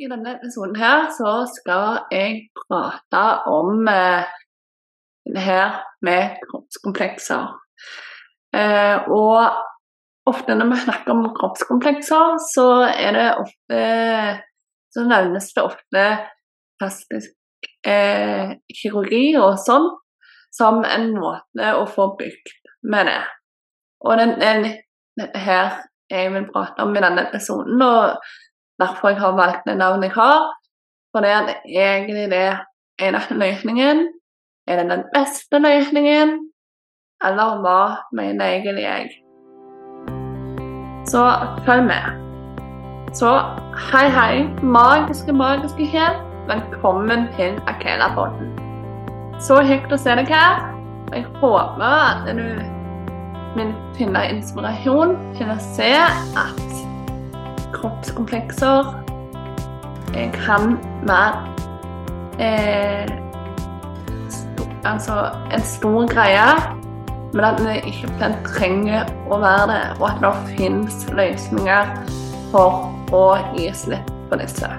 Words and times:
I 0.00 0.08
denne 0.08 0.32
episoden 0.38 0.78
her 0.80 1.10
så 1.12 1.30
skal 1.52 2.06
jeg 2.08 2.46
prate 2.56 3.24
om 3.52 3.88
eh, 3.90 4.30
det 5.28 5.42
her 5.44 5.74
med 6.06 6.38
kroppskomplekser. 6.46 7.50
Eh, 8.56 9.10
og 9.12 9.58
ofte 10.30 10.56
når 10.56 10.70
vi 10.72 10.78
snakker 10.86 11.12
om 11.12 11.28
kroppskomplekser, 11.36 12.38
så 12.54 12.68
er 12.88 13.18
det 13.18 13.28
ofte 13.44 13.82
Så 14.90 15.04
nevnes 15.06 15.52
det 15.54 15.62
ofte 15.62 16.04
plastisk 16.80 17.68
eh, 17.86 18.56
kirurgi 18.74 19.36
og 19.38 19.60
sånn 19.62 19.86
som 20.50 20.80
en 20.82 21.12
måte 21.14 21.68
å 21.78 21.84
få 21.86 22.08
bygd 22.18 22.56
med 22.90 23.06
det. 23.06 23.20
Og 24.02 24.18
den 24.18 24.64
litt 24.64 25.36
her 25.36 25.76
jeg 26.10 26.32
vil 26.34 26.48
prate 26.50 26.82
om 26.82 26.96
i 26.96 27.04
denne 27.04 27.28
episoden. 27.28 27.78
og 27.86 28.18
derfor 28.80 29.12
jeg 29.12 29.20
har 29.20 29.36
valgt 29.36 29.66
det 29.68 29.76
navnet 29.78 30.10
jeg 30.10 30.16
har. 30.16 30.48
For 31.12 31.24
det 31.24 31.30
er 31.30 31.54
egentlig 31.66 32.30
det 32.30 32.58
eneste 33.02 33.34
løsningen. 33.34 34.08
Er 34.66 34.82
det 34.82 34.90
den 34.90 35.04
beste 35.14 35.58
løsningen? 35.58 36.38
Eller 37.24 37.60
hva 37.60 37.80
mener 38.12 38.44
egentlig 38.44 38.82
jeg? 38.82 39.10
Så 41.06 41.24
følg 41.66 41.84
med. 41.84 42.04
Så 43.12 43.30
hei, 43.90 44.08
hei, 44.08 44.42
magiske, 44.62 45.32
magiske 45.32 45.86
helt. 45.86 46.26
Velkommen 46.46 47.26
til 47.36 47.58
Akela-podden. 47.66 48.54
Så 49.40 49.60
hyggelig 49.62 49.98
å 49.98 50.02
se 50.02 50.14
deg 50.18 50.30
her. 50.30 50.62
Jeg 51.10 51.26
håper 51.40 51.84
at 51.84 52.30
du 52.30 52.44
vil 53.56 53.74
finne 53.98 54.22
inspirasjon 54.30 55.16
til 55.38 55.50
å 55.50 55.58
se 55.72 55.90
at 56.38 56.89
kroppskomplekser 57.74 58.90
Jeg 60.14 60.32
kan 60.34 60.76
være 61.06 61.46
eh, 62.40 63.08
sto, 64.30 64.66
altså 64.84 65.30
en 65.54 65.62
stor 65.62 66.06
greie, 66.14 66.50
men 67.32 67.44
at 67.44 67.62
vi 67.62 67.76
ikke 67.92 68.30
trenger 68.46 69.06
å 69.30 69.38
være 69.38 69.66
det, 69.70 69.82
og 70.00 70.06
at 70.10 70.22
det 70.24 70.56
finnes 70.58 71.06
løsninger 71.14 71.94
for 72.50 72.90
å 73.14 73.24
gi 73.54 73.70
slipp 73.74 74.10
på 74.30 74.40
disse. 74.40 74.70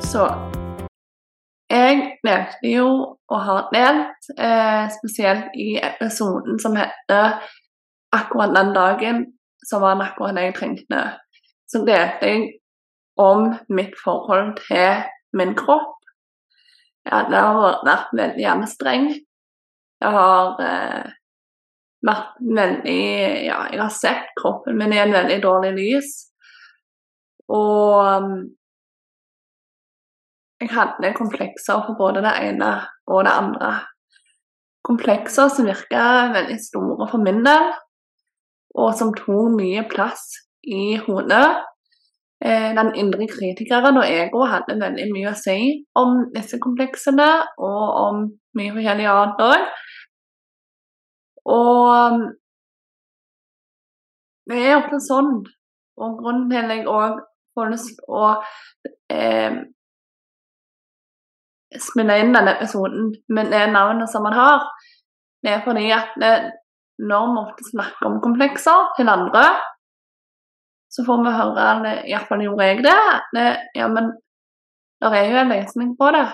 Så 0.00 0.28
jeg 1.70 2.16
nevnte 2.24 2.70
jo, 2.70 2.88
og 3.28 3.40
har 3.42 3.68
nevnt, 3.74 4.28
eh, 4.38 4.88
spesielt 4.98 5.54
i 5.54 5.76
episoden 5.82 6.58
som 6.62 6.76
heter 6.76 7.42
'Akkurat 8.12 8.54
den 8.56 8.74
dagen 8.74 9.26
så 9.66 9.80
var 9.82 9.98
akkurat 10.02 10.36
det 10.36 10.46
jeg 10.48 10.56
trengte. 10.60 11.02
Så 11.66 11.82
delte 11.86 12.30
jeg 12.30 12.42
om 13.18 13.50
mitt 13.72 13.96
forhold 13.98 14.54
til 14.62 15.02
min 15.36 15.54
kropp. 15.58 15.94
Ja, 17.06 17.24
det 17.30 17.40
har 17.40 17.80
vært 17.86 18.12
veldig 18.18 18.46
anstrengt. 18.50 19.22
Jeg 20.02 20.12
har 20.12 20.60
eh, 20.60 21.12
vært 22.06 22.38
veldig 22.58 23.00
Ja, 23.46 23.58
jeg 23.72 23.80
har 23.80 23.94
sett 23.94 24.30
kroppen 24.38 24.78
min 24.78 24.94
i 24.94 25.00
en 25.02 25.14
veldig 25.14 25.38
dårlig 25.42 25.72
lys. 25.78 26.12
Og 27.46 28.02
um, 28.02 28.38
jeg 30.60 30.72
hadde 30.74 31.14
komplekser 31.14 31.82
for 31.86 31.98
både 31.98 32.24
det 32.26 32.34
ene 32.48 32.70
og 33.06 33.24
det 33.26 33.34
andre. 33.34 33.72
Komplekser 34.86 35.50
som 35.52 35.68
virka 35.68 36.04
veldig 36.34 36.58
store 36.62 37.08
for 37.10 37.22
min 37.22 37.42
del 37.46 37.70
og 38.76 38.92
som 38.98 39.14
tok 39.16 39.54
mye 39.56 39.84
plass 39.90 40.28
i 40.66 40.96
hodet. 41.06 41.46
Eh, 42.44 42.72
den 42.76 42.90
indre 43.00 43.26
kritikeren 43.30 43.96
og 43.96 44.08
egoet 44.08 44.52
hadde 44.52 44.80
veldig 44.80 45.06
mye 45.14 45.30
å 45.30 45.38
si 45.40 45.60
om 45.96 46.18
disse 46.34 46.58
kompleksene, 46.60 47.28
og 47.56 47.84
om 48.02 48.24
mye 48.58 48.74
forskjellig 48.76 49.06
annet 49.12 49.44
òg. 49.46 49.70
Og 51.46 51.80
um, 51.94 52.26
det 54.50 54.60
er 54.66 54.76
ofte 54.80 55.00
sånn, 55.02 55.32
og 55.96 56.18
grunnen 56.20 56.50
til 56.50 56.60
at 56.60 56.74
jeg 56.74 56.84
òg 56.90 57.22
får 57.56 57.72
lyst 57.72 57.94
til 57.94 58.18
å 58.18 58.28
eh, 59.14 59.56
spille 61.80 62.18
inn 62.20 62.34
denne 62.36 62.56
episoden 62.58 63.14
med 63.32 63.48
det 63.54 63.64
navnet 63.72 64.10
som 64.12 64.26
man 64.26 64.36
har, 64.36 64.66
det 65.42 65.54
er 65.54 65.64
fordi 65.64 65.88
at 65.94 66.12
det, 66.20 66.32
når 66.98 67.26
vi 67.32 67.40
ofte 67.42 67.68
snakker 67.70 68.08
om 68.08 68.20
komplekser 68.24 68.90
til 68.96 69.10
andre, 69.12 69.44
så 70.92 71.04
får 71.04 71.22
vi 71.24 71.34
høre, 71.36 71.92
iallfall 72.08 72.44
gjorde 72.44 72.68
jeg 72.70 72.84
det, 72.86 72.98
det 73.36 73.46
ja, 73.76 73.88
men 73.92 74.14
det 75.02 75.10
er 75.12 75.28
jo 75.28 75.40
en 75.42 75.52
løsning 75.52 75.92
på 75.98 76.10
det. 76.16 76.26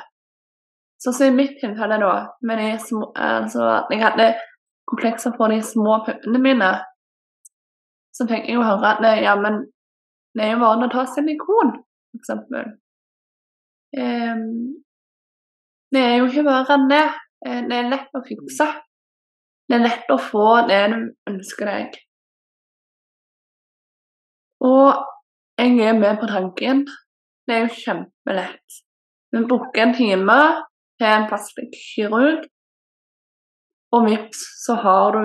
Så, 1.03 1.11
i 1.27 1.33
mitt 1.35 1.57
tilfelle, 1.59 1.99
da, 1.99 2.13
med 2.47 2.61
de 2.63 2.69
små, 2.79 3.09
altså 3.17 3.65
jeg 3.91 4.03
hadde 4.05 4.29
komplekser 4.87 5.35
for 5.35 5.51
de 5.51 5.59
små 5.67 5.99
puppene 6.07 6.39
mine, 6.39 6.71
så 8.15 8.29
fikk 8.29 8.47
jeg 8.47 8.61
jo 8.61 8.67
høre 8.69 8.93
at 8.93 9.03
det, 9.03 9.17
ja, 9.25 9.35
men 9.41 9.65
det 10.37 10.47
er 10.47 10.55
jo 10.55 10.63
vanlig 10.63 10.91
å 10.91 10.95
ta 10.95 11.07
silikon, 11.11 11.75
f.eks. 12.15 12.31
Um, 13.99 14.47
det 15.93 16.01
er 16.07 16.15
jo 16.21 16.29
ikke 16.31 16.47
verre 16.47 16.77
enn 16.79 16.89
det. 16.89 17.05
Eh, 17.45 17.61
det 17.69 17.77
er 17.77 17.91
lett 17.91 18.15
å 18.17 18.23
fikse. 18.25 18.69
Det 19.73 19.79
er 19.79 19.87
lett 19.87 20.11
å 20.13 20.19
få 20.21 20.47
det 20.69 20.81
du 20.93 20.97
ønsker 21.31 21.69
deg. 21.71 21.95
Og 24.69 24.99
jeg 25.57 25.79
er 25.81 25.97
med 25.97 26.19
på 26.21 26.29
tanken. 26.29 26.83
Det 27.49 27.55
er 27.55 27.65
jo 27.65 27.79
kjempelett. 27.79 28.77
Vi 29.33 29.41
booker 29.49 29.87
en 29.87 29.95
time 29.97 30.37
til 31.01 31.09
en 31.09 31.25
plastikkirurg, 31.31 32.45
og 33.97 34.07
vips, 34.11 34.45
så 34.61 34.77
har 34.85 35.17
du 35.17 35.25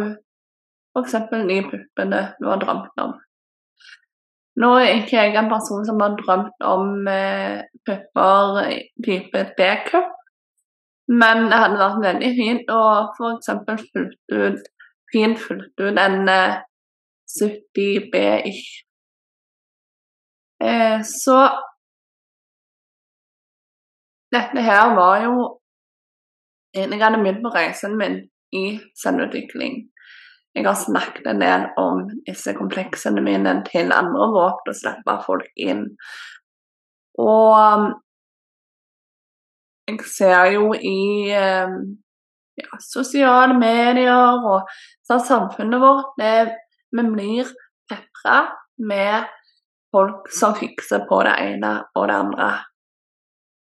f.eks. 0.96 1.18
de 1.52 1.62
puppene 1.68 2.22
du 2.40 2.48
har 2.48 2.64
drømt 2.64 3.04
om. 3.04 3.18
Nå 4.64 4.74
er 4.80 4.94
ikke 4.96 5.20
jeg 5.20 5.36
en 5.36 5.52
person 5.52 5.84
som 5.86 6.00
har 6.02 6.16
drømt 6.24 6.64
om 6.72 7.04
eh, 7.12 7.68
pupper 7.84 8.64
type 9.04 9.44
D-cup, 9.60 10.17
men 11.08 11.46
det 11.48 11.60
hadde 11.62 11.80
vært 11.80 12.02
veldig 12.04 12.32
fint 12.38 12.74
å 12.74 12.82
f.eks. 13.16 13.54
fulgt 13.94 14.34
ut 14.34 14.74
fint 15.14 15.40
fulgt 15.40 15.80
ut 15.80 16.00
en 16.02 16.30
70 17.28 18.10
B-ish. 18.12 18.84
Eh, 20.64 21.02
så 21.06 21.38
dette 24.34 24.62
her 24.62 24.96
var 24.96 25.24
jo 25.24 25.36
Jeg 26.76 27.00
hadde 27.02 27.18
begynt 27.18 27.42
på 27.42 27.50
reisen 27.50 27.96
min 27.98 28.18
i 28.54 28.78
selvutvikling. 29.02 29.88
Jeg 30.56 30.66
har 30.66 30.76
snakket 30.78 31.26
en 31.32 31.40
del 31.42 31.64
om 31.80 32.04
disse 32.28 32.54
kompleksene 32.54 33.24
mine 33.24 33.54
til 33.66 33.94
andre 33.96 34.28
våpen 34.36 34.74
og 34.74 34.78
slippe 34.78 35.16
folk 35.26 35.48
inn. 35.58 35.88
Og 37.18 37.88
jeg 39.88 40.04
ser 40.04 40.52
jo 40.52 40.74
i 40.76 41.32
eh, 41.32 41.76
ja, 42.60 42.80
sosiale 42.84 43.56
medier 43.58 44.44
og 44.44 44.68
så 45.08 45.20
samfunnet 45.24 45.82
vårt 45.82 46.18
det, 46.20 46.58
Vi 46.92 47.04
blir 47.04 47.48
pepra 47.90 48.38
med 48.80 49.28
folk 49.92 50.30
som 50.32 50.56
fikser 50.56 51.04
på 51.10 51.22
det 51.28 51.34
ene 51.44 51.72
og 51.96 52.08
det 52.08 52.16
andre. 52.16 52.52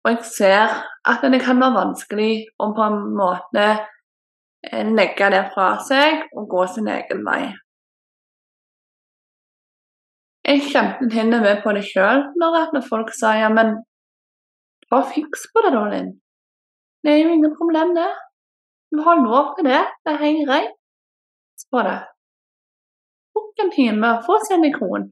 Og 0.06 0.12
jeg 0.12 0.26
ser 0.30 0.76
at 1.10 1.26
det 1.34 1.42
kan 1.42 1.60
være 1.62 1.78
vanskelig 1.78 2.34
å 2.62 2.70
på 2.78 2.86
en 2.86 3.00
måte 3.18 3.66
eh, 4.70 4.86
legge 4.86 5.32
det 5.34 5.44
fra 5.56 5.72
seg 5.86 6.30
og 6.38 6.48
gå 6.54 6.68
sin 6.70 6.88
egen 6.88 7.26
vei. 7.26 7.42
Jeg 10.50 10.66
kjente 10.72 11.10
til 11.12 11.34
og 11.34 11.44
med 11.44 11.62
på 11.62 11.74
det 11.78 11.84
sjøl 11.86 12.24
når 12.40 12.82
folk 12.88 13.12
sa 13.14 13.36
ja, 13.38 13.50
men 13.54 13.76
bare 14.90 15.10
fiks 15.14 15.46
på 15.54 15.64
det, 15.66 15.72
da, 15.76 15.84
Linn. 15.92 16.12
Det 17.04 17.14
er 17.14 17.22
jo 17.24 17.34
ingen 17.34 17.56
problem, 17.58 17.94
det. 17.96 18.10
Du 18.92 19.02
har 19.06 19.22
lov 19.22 19.56
til 19.58 19.70
det. 19.70 19.82
Det 20.04 20.14
er 20.14 20.24
helt 20.24 20.48
greit. 20.48 20.76
Spør 21.62 21.88
det. 21.88 22.00
Bruk 23.36 23.64
en 23.64 23.72
time, 23.72 24.14
få 24.26 24.40
silikon. 24.48 25.10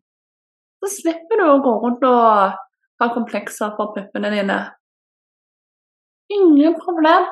Så 0.81 0.89
slipper 1.01 1.41
du 1.41 1.45
å 1.47 1.61
gå 1.65 1.73
rundt 1.83 2.05
og 2.07 2.57
ha 3.01 3.09
komplekser 3.13 3.73
for 3.77 3.93
puppene 3.95 4.31
dine. 4.33 4.57
Ingen 6.33 6.75
problem. 6.81 7.27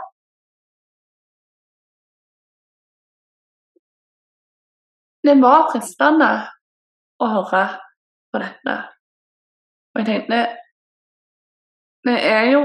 Det 5.25 5.33
var 5.41 5.71
fristende 5.71 6.30
å 7.18 7.30
høre 7.31 7.63
på 8.30 8.41
dette. 8.44 8.75
Og 9.95 10.01
jeg 10.01 10.07
tenkte 10.12 10.41
det 12.06 12.18
er 12.22 12.52
jo 12.54 12.62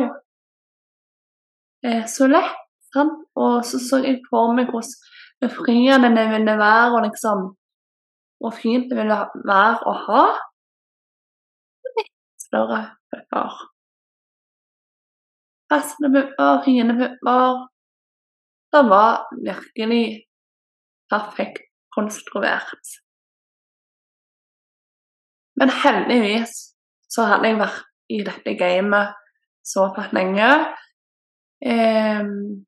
eh, 1.86 2.04
så 2.08 2.28
lett, 2.28 2.58
sant? 2.92 3.16
Og 3.40 3.64
så 3.64 3.80
så 3.80 4.02
jeg 4.04 4.20
for 4.28 4.52
meg 4.56 4.68
hvordan 4.72 5.08
befriende 5.40 6.12
det 6.16 6.26
ville 6.34 6.58
være, 6.58 6.92
og 6.96 7.02
liksom 7.08 7.48
Hvor 8.40 8.54
fint 8.56 8.88
det 8.88 8.96
ville 8.96 9.16
være 9.48 9.82
å 9.84 9.92
ha. 10.06 10.22
større 12.40 12.78
pupper. 13.12 13.58
Passende 15.68 16.08
pupper, 16.14 16.62
fine 16.64 16.96
pupper. 17.00 17.60
Det 18.72 18.82
var 18.88 19.28
virkelig 19.44 20.06
perfekt 21.12 21.68
konstruert. 21.96 22.96
Men 25.60 25.68
heldigvis 25.84 26.52
så 27.12 27.28
hadde 27.28 27.52
jeg 27.52 27.60
vært 27.60 27.86
i 28.08 28.22
dette 28.26 28.56
gamet 28.58 29.19
såpass 29.64 30.12
lenge. 30.16 30.50
Um, 31.60 32.64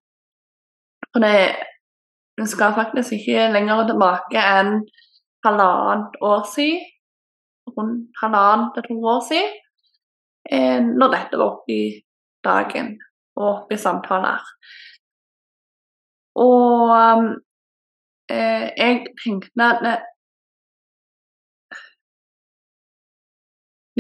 og 1.15 1.21
det, 1.25 1.37
det 2.39 2.49
skal 2.49 2.75
faktisk 2.77 3.13
ikke 3.13 3.49
lenger 3.53 3.87
tilbake 3.89 4.43
enn 4.59 4.73
halvannet 5.45 6.17
år 6.21 6.45
siden. 6.55 6.89
Rundt 7.77 8.11
halvannet 8.23 8.73
til 8.75 8.89
to 8.89 8.97
år 9.15 9.21
siden. 9.29 9.59
Eh, 10.51 10.81
når 10.99 11.13
dette 11.15 11.39
var 11.39 11.51
oppe 11.53 11.73
i 11.73 11.85
dagen 12.45 12.97
og 13.37 13.45
oppe 13.49 13.77
i 13.77 13.79
samtaler. 13.79 14.43
Og 16.35 16.91
eh, 18.33 18.67
jeg 18.77 19.05
tenkte 19.23 19.69
at 19.69 20.03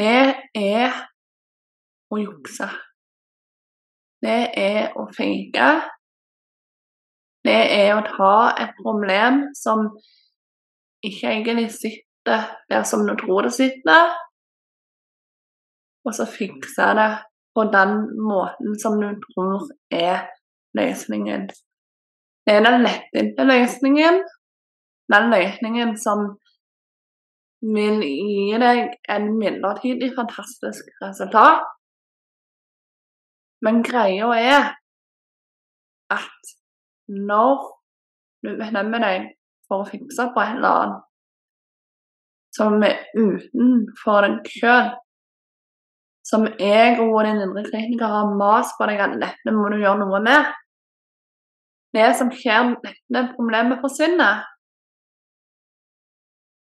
det 0.00 0.18
er 0.58 1.11
å 2.12 2.20
jukse. 2.20 2.68
Det 4.22 4.40
er 4.58 4.92
å 4.98 5.06
fake. 5.16 5.68
Det 7.42 7.60
er 7.74 7.96
å 7.96 8.04
ta 8.06 8.34
et 8.62 8.76
problem 8.78 9.48
som 9.58 9.88
ikke 11.02 11.32
egentlig 11.32 11.72
sitter 11.74 12.44
der 12.70 12.84
som 12.86 13.02
du 13.08 13.16
tror 13.18 13.48
det 13.48 13.54
sitter, 13.56 14.12
og 16.06 16.14
så 16.14 16.26
fikse 16.26 16.86
det 16.98 17.08
på 17.54 17.64
den 17.72 17.96
måten 18.22 18.78
som 18.78 19.00
du 19.00 19.08
tror 19.26 19.66
er 19.90 20.28
løsningen. 20.78 21.48
Det 22.46 22.54
er 22.54 22.64
den 22.66 22.86
lettvinte 22.86 23.46
løsningen, 23.46 24.22
den 25.14 25.28
løsningen 25.34 25.96
som 25.98 26.24
vil 27.62 28.00
gi 28.02 28.58
deg 28.58 28.96
en 29.14 29.28
midlertidig 29.38 30.10
fantastisk 30.16 30.88
resultat. 31.02 31.66
Men 33.62 33.82
greia 33.86 34.28
er 34.38 34.72
at 36.12 36.52
når 37.08 37.62
du 38.42 38.56
bestemmer 38.58 39.02
deg 39.02 39.30
for 39.68 39.82
å 39.82 39.88
fikse 39.88 40.28
på 40.34 40.42
et 40.42 40.56
eller 40.56 40.78
annet 40.82 41.08
som 42.52 42.82
er 42.84 42.98
utenfor 43.16 44.26
deg 44.26 44.50
sjøl, 44.52 44.90
som 46.26 46.44
jeg 46.60 46.98
og 47.00 47.22
din 47.26 47.40
indre 47.46 47.64
kritiker 47.66 48.12
har 48.12 48.34
mast 48.38 48.76
på 48.78 48.86
deg 48.90 49.00
at 49.02 49.16
dette 49.22 49.54
må 49.56 49.70
du 49.72 49.78
gjøre 49.80 50.02
noe 50.04 50.20
med 50.22 50.50
Det 51.96 52.08
som 52.16 52.30
skjer 52.32 52.68
når 52.68 52.76
dette 52.84 53.22
problemet 53.36 53.80
forsvinner, 53.82 54.44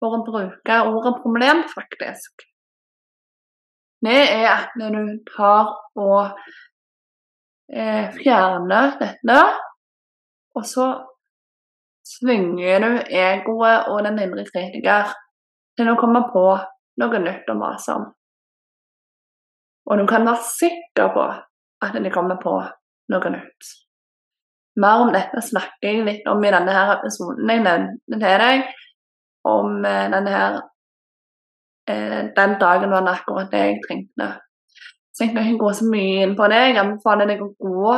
for 0.01 0.17
å 0.17 0.25
bruke 0.25 0.79
ordet 0.89 1.13
problem, 1.23 1.61
faktisk. 1.71 2.43
Det 4.03 4.17
er 4.17 4.47
at 4.49 4.73
du 4.75 5.21
tar 5.29 5.69
og 6.01 6.41
eh, 7.73 8.11
fjerner 8.15 8.95
dette, 8.99 9.39
og 10.55 10.67
så 10.67 10.87
svinger 12.07 12.83
du 12.83 12.89
egoet 13.07 13.91
og 13.91 14.03
den 14.05 14.19
indre 14.19 14.45
kritiker 14.47 15.13
til 15.79 15.91
å 15.91 15.99
komme 15.99 16.23
på 16.33 16.45
noe 17.01 17.21
nytt 17.23 17.49
å 17.49 17.57
mase 17.57 17.95
om. 17.95 18.09
Og 19.89 19.99
du 19.99 20.05
kan 20.09 20.27
være 20.27 20.43
sikker 20.45 21.13
på 21.15 21.23
at 21.81 21.95
de 21.97 22.11
kommer 22.13 22.37
på 22.41 22.57
noe 23.11 23.31
nytt. 23.33 23.71
Mer 24.81 25.03
om 25.03 25.11
dette 25.11 25.41
snakker 25.43 25.87
jeg 25.87 26.05
litt 26.07 26.27
om 26.31 26.43
i 26.45 26.51
denne 26.53 26.75
her 26.75 26.93
episoden 26.93 27.49
jeg 27.49 27.63
nevnte 27.65 28.19
til 28.21 28.43
deg, 28.45 28.69
om 29.51 29.81
eh, 29.87 30.05
denne 30.13 30.31
her 30.31 30.59
eh, 31.89 32.19
Den 32.37 32.55
dagen 32.61 32.93
var 32.93 33.03
det 33.03 33.15
akkurat 33.17 33.51
det 33.51 33.63
jeg 33.65 33.81
trengte. 33.87 34.29
Så 35.11 35.25
jeg 35.25 35.33
kan 35.35 35.47
ikke 35.47 35.65
gå 35.65 35.71
så 35.75 35.87
mye 35.91 36.25
inn 36.25 36.35
på 36.39 36.47
det. 36.51 36.59
Jeg 36.71 36.81
anbefaler 36.81 37.29
deg 37.31 37.43
å 37.43 37.51
gå 37.59 37.95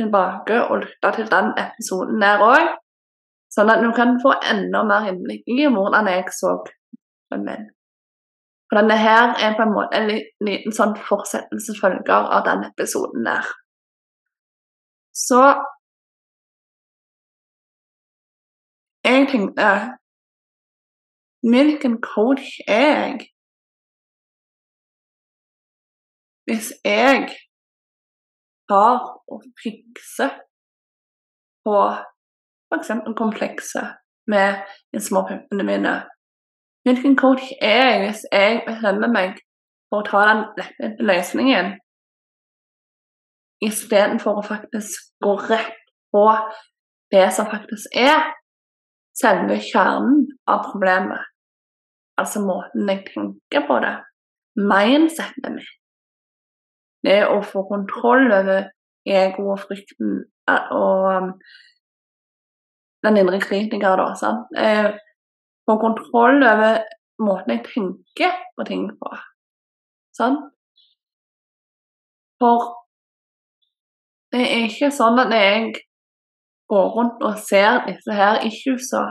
tilbake 0.00 0.62
og 0.66 0.80
lytte 0.82 1.12
til 1.16 1.28
den 1.30 1.52
episoden 1.60 2.22
der 2.22 2.42
òg, 2.42 2.72
sånn 3.52 3.70
at 3.70 3.82
du 3.84 3.90
kan 3.96 4.16
få 4.22 4.34
enda 4.50 4.82
mer 4.88 5.06
innblikk 5.12 5.46
i 5.52 5.68
hvordan 5.68 6.10
jeg 6.10 6.32
så 6.34 6.56
den 7.32 7.46
min. 7.46 7.68
For 8.72 8.80
denne 8.80 8.96
her 8.96 9.34
er 9.36 9.56
på 9.56 9.66
en 9.66 9.74
måte 9.74 9.98
en 9.98 10.08
liten 10.48 10.72
sånn 10.72 10.94
fortsettelsesfølger 11.08 12.30
av 12.36 12.46
den 12.46 12.64
episoden 12.70 13.26
der. 13.28 13.50
Så 15.12 15.42
jeg 19.04 19.28
tenkte 19.28 19.68
Hvilken 21.42 21.96
coach 22.00 22.60
er 22.70 22.88
jeg? 22.88 23.28
Hvis 26.48 26.72
jeg 26.84 27.28
tar 28.68 28.98
og 29.32 29.44
fikser 29.62 30.30
på 31.64 31.76
f.eks. 32.72 32.90
komplekset 33.16 33.98
med 34.26 34.62
de 34.92 35.00
små 35.00 35.22
puppene 35.28 35.66
mine. 35.66 35.94
Hvilken 36.82 37.16
coach 37.16 37.52
er 37.62 37.82
jeg 37.90 37.98
hvis 38.04 38.22
jeg 38.32 38.62
bestemmer 38.66 39.10
meg 39.12 39.38
for 39.90 40.02
å 40.02 40.06
ta 40.08 40.22
den 40.30 40.44
lette 40.58 41.06
løsningen, 41.10 41.74
istedenfor 43.62 44.40
å 44.40 44.46
faktisk 44.46 45.12
gå 45.22 45.36
rett 45.50 45.76
på 46.14 46.24
det 47.14 47.28
som 47.36 47.50
faktisk 47.50 47.94
er 47.94 48.32
selve 49.22 49.60
kjernen 49.62 50.24
av 50.50 50.64
problemet? 50.72 51.22
altså 52.22 52.40
måten 52.40 52.88
jeg 52.90 53.04
tenker 53.12 53.66
på 53.68 53.78
det, 53.84 53.94
mindsetet 54.72 55.54
mitt. 55.56 55.78
Det 57.02 57.18
å 57.26 57.40
få 57.42 57.64
kontroll 57.66 58.30
over 58.30 58.68
ego 59.08 59.48
og 59.54 59.62
frykten 59.64 60.22
og 60.46 61.08
um, 61.10 61.32
den 63.02 63.18
indre 63.18 63.40
kritiker, 63.42 63.96
da. 63.98 64.12
Sant? 64.18 64.50
Eh, 64.58 64.92
få 65.66 65.76
kontroll 65.82 66.42
over 66.46 66.82
måten 67.22 67.56
jeg 67.56 67.64
tenker 67.66 68.36
på 68.56 68.66
ting 68.66 68.88
på. 68.98 69.10
Sant? 70.14 70.50
For 72.42 72.68
det 74.34 74.42
er 74.42 74.66
ikke 74.68 74.90
sånn 74.94 75.18
at 75.22 75.34
jeg 75.34 75.72
går 76.72 76.86
rundt 76.96 77.24
og 77.26 77.38
ser 77.42 77.82
disse 77.86 78.14
her 78.16 78.40
issuesa, 78.46 79.02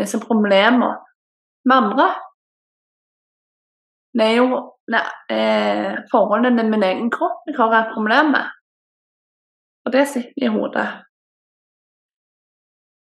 disse 0.00 0.18
problemene, 0.20 0.90
med 1.64 1.76
andre. 1.76 2.08
Det 4.14 4.26
er 4.30 4.36
jo 4.36 4.48
ne, 4.92 5.00
eh, 5.34 5.94
forholdet 6.10 6.52
med 6.54 6.70
min 6.70 6.86
egen 6.90 7.10
kropp 7.10 7.48
jeg 7.48 7.56
har 7.58 7.74
et 7.78 7.94
problem 7.94 8.26
med. 8.36 8.46
Og 9.84 9.92
det 9.92 10.08
sitter 10.08 10.46
i 10.46 10.52
hodet. 10.56 10.88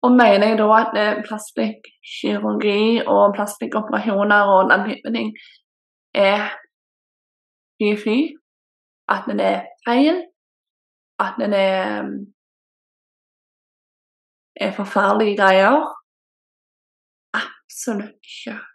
Og 0.03 0.11
mener 0.11 0.47
jeg 0.47 0.57
da 0.59 0.67
at 0.83 1.23
plastikkirurgi 1.27 3.01
og 3.13 3.33
plastikkoperasjoner 3.35 4.51
og 4.53 4.69
den 4.71 4.85
type 4.87 5.09
ting 5.15 5.29
er 6.13 6.39
fy-fy? 7.77 8.19
At 9.13 9.23
den 9.27 9.39
er 9.39 9.57
feil? 9.87 10.23
At 11.19 11.33
den 11.41 11.53
er, 11.53 12.07
er 14.55 14.71
forferdelige 14.71 15.37
greier? 15.41 15.75
Absolutt 17.33 18.15
ikke. 18.31 18.68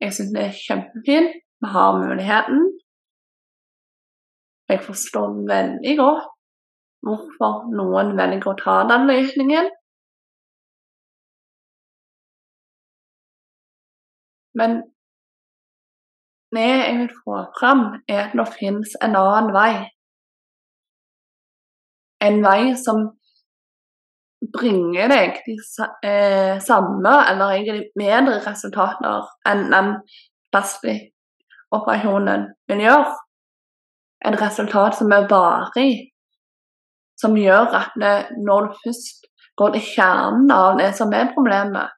Jeg 0.00 0.12
syns 0.14 0.32
det 0.36 0.42
er 0.44 0.58
kjempefint. 0.66 1.36
Vi 1.62 1.68
har 1.76 1.98
muligheten. 2.00 2.60
Jeg 4.68 4.80
forstår 4.88 5.28
veldig 5.52 5.94
godt 6.02 6.26
hvorfor 7.06 7.68
noen 7.78 8.16
velger 8.18 8.50
å 8.50 8.58
ta 8.60 8.76
den 8.90 9.06
løsningen. 9.10 9.70
Men 14.58 14.78
det 16.56 16.66
jeg 16.66 16.96
vil 16.98 17.12
få 17.22 17.42
fram, 17.58 17.82
er 18.08 18.20
at 18.26 18.34
det 18.38 18.46
finnes 18.58 18.96
en 19.04 19.16
annen 19.20 19.52
vei. 19.56 19.72
En 22.26 22.40
vei 22.44 22.60
som 22.80 23.02
bringer 24.56 25.08
deg 25.12 25.40
de 25.46 25.56
eh, 26.08 26.56
samme 26.64 27.12
eller 27.30 27.54
egentlig 27.56 27.90
bedre 27.98 28.40
resultater 28.46 29.28
enn 29.48 29.66
den 29.72 29.92
plastikkoperasjonen 30.54 32.48
vil 32.70 32.84
gjøre. 32.86 33.14
Et 34.26 34.40
resultat 34.40 34.96
som 34.98 35.12
er 35.12 35.28
varig, 35.30 35.92
som 37.20 37.36
gjør 37.38 37.76
at 37.78 37.92
det, 38.00 38.16
når 38.44 38.66
du 38.66 38.80
først 38.84 39.28
går 39.56 39.76
til 39.76 39.86
kjernen 39.94 40.50
av 40.52 40.80
det 40.80 40.90
som 40.96 41.12
er 41.16 41.32
problemet, 41.34 41.92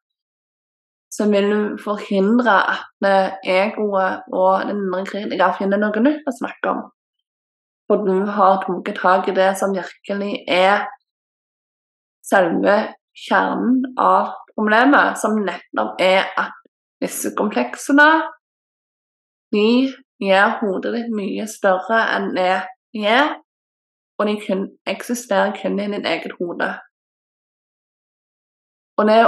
så 1.15 1.27
vil 1.31 1.79
forhindre 1.83 2.59
at 2.75 3.09
egoet 3.49 4.29
og 4.35 4.69
den 4.69 4.85
indre 4.85 5.07
kritiker 5.09 5.57
finner 5.59 5.81
noe 5.81 6.05
nytt 6.05 6.29
å 6.29 6.37
snakke 6.37 6.75
om. 6.75 6.85
For 7.89 8.05
du 8.05 8.29
har 8.29 8.61
tatt 8.67 8.99
tak 9.01 9.31
i 9.31 9.35
det 9.37 9.49
som 9.59 9.73
virkelig 9.75 10.43
er 10.53 10.85
selve 12.31 12.77
kjernen 13.27 13.83
av 13.99 14.35
problemet, 14.55 15.19
som 15.19 15.39
nettopp 15.43 16.01
er 16.03 16.29
at 16.39 16.55
disse 17.03 17.33
kompleksene 17.39 18.09
de 19.55 19.69
gjør 20.23 20.57
hodet 20.61 20.95
ditt 20.97 21.13
mye 21.15 21.47
større 21.49 22.01
enn 22.17 22.33
det 22.37 22.53
de 22.95 23.05
er, 23.07 23.37
og 24.19 24.27
de 24.27 24.35
kun, 24.43 24.65
eksisterer 24.89 25.55
kun 25.57 25.79
i 25.79 25.87
ditt 25.93 26.07
eget 26.07 26.35
hode. 26.41 26.73
Og 28.99 29.07
det, 29.07 29.19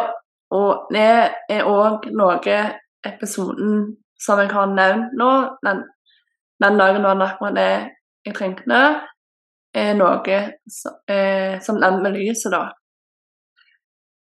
og 0.50 0.90
det 0.90 1.10
er 1.54 1.68
òg 1.70 2.08
noe 2.10 2.58
episoden 3.06 3.84
som 4.20 4.42
jeg 4.42 4.50
har 4.52 4.72
nevnt 4.74 5.14
nå, 5.16 5.30
den, 5.64 5.84
den 6.60 6.80
dagen 6.80 7.06
var 7.06 7.22
akkurat 7.28 7.56
det 7.56 7.70
jeg 8.26 8.36
trengte, 8.36 8.80
er 9.74 9.94
noe 9.94 10.40
som, 10.68 10.98
eh, 11.08 11.60
som 11.62 11.78
den 11.80 12.02
belyser, 12.02 12.52
da. 12.52 12.64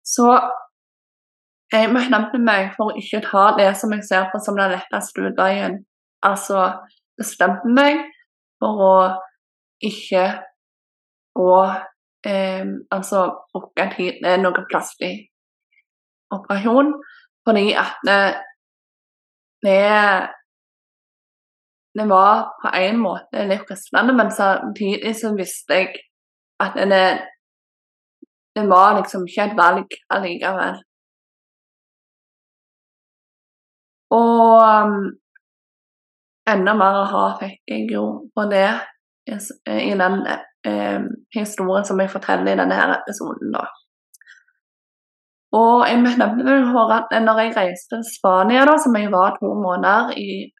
Så 0.06 0.30
jeg 1.74 1.90
bestemte 1.94 2.40
meg 2.40 2.74
for 2.76 2.92
å 2.92 3.00
ikke 3.00 3.24
ta 3.26 3.46
det 3.58 3.72
som 3.80 3.94
jeg 3.96 4.06
ser 4.08 4.30
på 4.32 4.40
som 4.44 4.58
den 4.60 4.76
letteste 4.76 5.26
utveien. 5.30 5.80
Altså 6.26 6.68
bestemte 7.18 7.72
meg 7.72 8.04
for 8.62 8.84
å 8.86 8.96
ikke 9.84 10.26
å 11.36 11.50
eh, 12.26 12.66
Altså 12.96 13.26
bruke 13.54 13.90
tid 13.96 14.22
med 14.24 14.46
noe 14.46 14.66
plastig 14.70 15.28
operasjon, 16.34 16.94
fordi 17.46 17.74
at 17.78 18.00
det, 18.08 18.22
det 22.00 22.08
var 22.10 22.48
på 22.64 22.72
en 22.80 22.98
måte 23.04 23.46
litt 23.50 23.68
fristende, 23.70 24.16
men 24.18 24.32
samtidig 24.34 25.14
så 25.20 25.36
visste 25.38 25.80
jeg 25.82 26.02
at 26.64 26.80
det, 26.90 27.06
det 28.56 28.66
var 28.70 28.98
liksom 28.98 29.26
ikke 29.28 29.46
et 29.50 29.58
valg 29.58 29.96
allikevel. 30.16 30.82
Og 34.16 34.52
um, 34.64 35.00
enda 36.54 36.76
mer 36.78 37.00
aha 37.04 37.24
fikk 37.40 37.74
jeg 37.74 37.88
jo 37.92 38.06
på 38.36 38.46
det 38.52 38.70
i 39.26 39.94
den 39.98 40.20
eh, 40.30 41.02
historien 41.34 41.86
som 41.86 42.00
jeg 42.00 42.12
forteller 42.14 42.54
i 42.54 42.60
denne 42.60 42.78
her 42.78 42.94
episoden, 43.00 43.50
da. 43.56 43.66
Og 45.56 45.86
jeg 45.88 46.02
nevnte 46.04 46.46
vel 46.46 46.94
at 46.94 47.14
når 47.24 47.40
jeg 47.42 47.56
reiste 47.56 47.96
til 47.96 48.04
Spania, 48.06 48.66
da, 48.70 48.76
som 48.84 48.96
jeg 49.00 49.12
var 49.12 49.38
to 49.40 49.54
måneder 49.66 50.12
i 50.20 50.52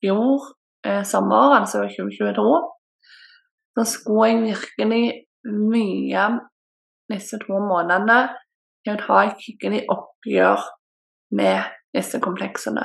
fjor 0.00 0.46
eh, 0.86 1.04
sommer, 1.04 1.58
altså 1.58 1.84
2022, 1.84 2.46
så 3.76 3.84
skulle 3.92 4.28
jeg 4.30 4.42
virkelig 4.46 5.04
mye 5.74 6.24
disse 7.12 7.38
to 7.42 7.60
månedene 7.62 8.18
til 8.84 8.94
å 8.94 9.00
ta 9.00 9.22
et 9.26 9.42
skikkelig 9.42 9.84
oppgjør 9.92 10.64
med 11.38 11.68
disse 11.96 12.20
kompleksene. 12.22 12.84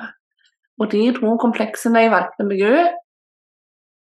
Og 0.81 0.89
de 0.91 1.03
to 1.15 1.35
kompleksene 1.41 2.05
jeg 2.05 2.13
valgte 2.13 2.47
meg 2.47 2.63
ut, 2.63 2.97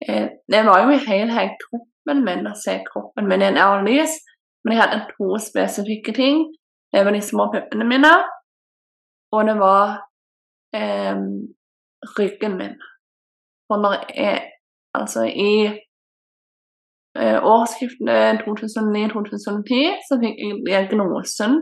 eh, 0.08 0.28
det 0.52 0.66
var 0.68 0.84
jo 0.84 0.96
i 0.96 1.04
helhet 1.06 1.56
kroppen 1.64 2.24
min, 2.26 2.48
å 2.48 2.56
se 2.58 2.80
kroppen 2.88 3.30
min 3.30 3.42
i 3.42 3.50
en 3.52 3.62
analys, 3.62 4.20
men 4.64 4.76
jeg 4.76 4.84
hadde 4.84 5.08
to 5.14 5.38
spesifikke 5.40 6.14
ting. 6.14 6.48
Det 6.92 7.06
var 7.06 7.14
de 7.14 7.22
små 7.22 7.48
puppene 7.54 7.86
mine, 7.88 8.12
og 9.32 9.46
det 9.48 9.58
var 9.60 10.00
eh, 10.76 11.18
ryggen 12.18 12.58
min. 12.58 12.80
For 13.70 13.78
når 13.82 14.08
jeg 14.16 14.48
Altså, 14.94 15.24
i 15.24 15.80
årsskiftet 17.44 18.44
2009-2010 18.46 19.98
så 20.08 20.18
fikk 20.22 20.38
jeg 20.44 20.60
diagnosen 20.68 21.58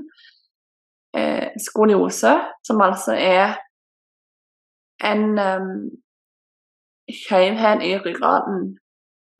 eh, 1.18 1.48
skoliose, 1.68 2.34
som 2.68 2.82
altså 2.82 3.16
er 3.18 3.56
en 5.04 5.24
um, 5.40 5.72
skjevhet 7.10 7.84
i 7.86 7.98
ryggraden. 8.06 8.78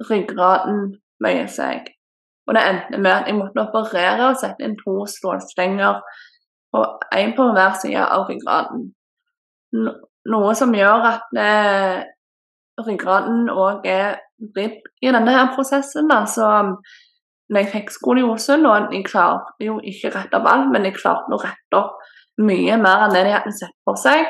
Ryggraden 0.10 0.82
bøyer 1.24 1.50
seg. 1.50 1.94
Og 2.48 2.56
det 2.56 2.64
endte 2.64 3.02
med 3.02 3.12
at 3.12 3.28
jeg 3.28 3.38
måtte 3.38 3.66
operere 3.66 4.30
og 4.30 4.38
sette 4.40 4.64
inn 4.64 4.78
to 4.80 5.02
stålstenger, 5.10 6.02
og 6.78 6.86
én 7.16 7.34
på 7.36 7.48
hver 7.56 7.74
side 7.82 8.04
av 8.04 8.28
ryggraden. 8.30 8.92
Noe 10.32 10.54
som 10.56 10.76
gjør 10.76 11.10
at 11.14 11.42
eh, 11.44 12.06
ryggraden 12.86 13.48
òg 13.50 13.86
er 13.90 14.20
vridd 14.56 14.82
i 15.02 15.12
denne 15.14 15.34
her 15.34 15.54
prosessen. 15.56 16.10
Da. 16.12 16.24
Så 16.30 16.48
når 17.50 17.64
jeg 17.64 17.72
fikk 17.74 17.94
skoliose 17.96 18.58
og 18.60 18.94
jeg 18.94 19.06
klarte 19.08 19.66
jo 19.66 19.78
ikke 19.80 20.14
rette 20.16 20.38
opp 20.38 20.50
alt, 20.52 20.72
men 20.74 20.88
jeg 20.88 20.98
klarte 21.00 21.34
å 21.34 21.42
rette 21.42 21.80
opp 21.80 21.98
mye 22.38 22.78
mer 22.78 23.06
enn 23.06 23.16
det 23.16 23.24
de 23.26 23.34
hadde 23.34 23.56
sett 23.56 23.74
for 23.88 24.00
seg. 24.00 24.28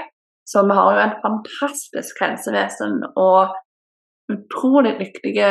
Så 0.48 0.64
vi 0.64 0.76
har 0.78 0.94
jo 0.94 1.04
et 1.04 1.18
fantastisk 1.24 2.22
helsevesen 2.24 3.02
og 3.20 3.56
utrolig 4.32 4.94
dyktige 5.00 5.50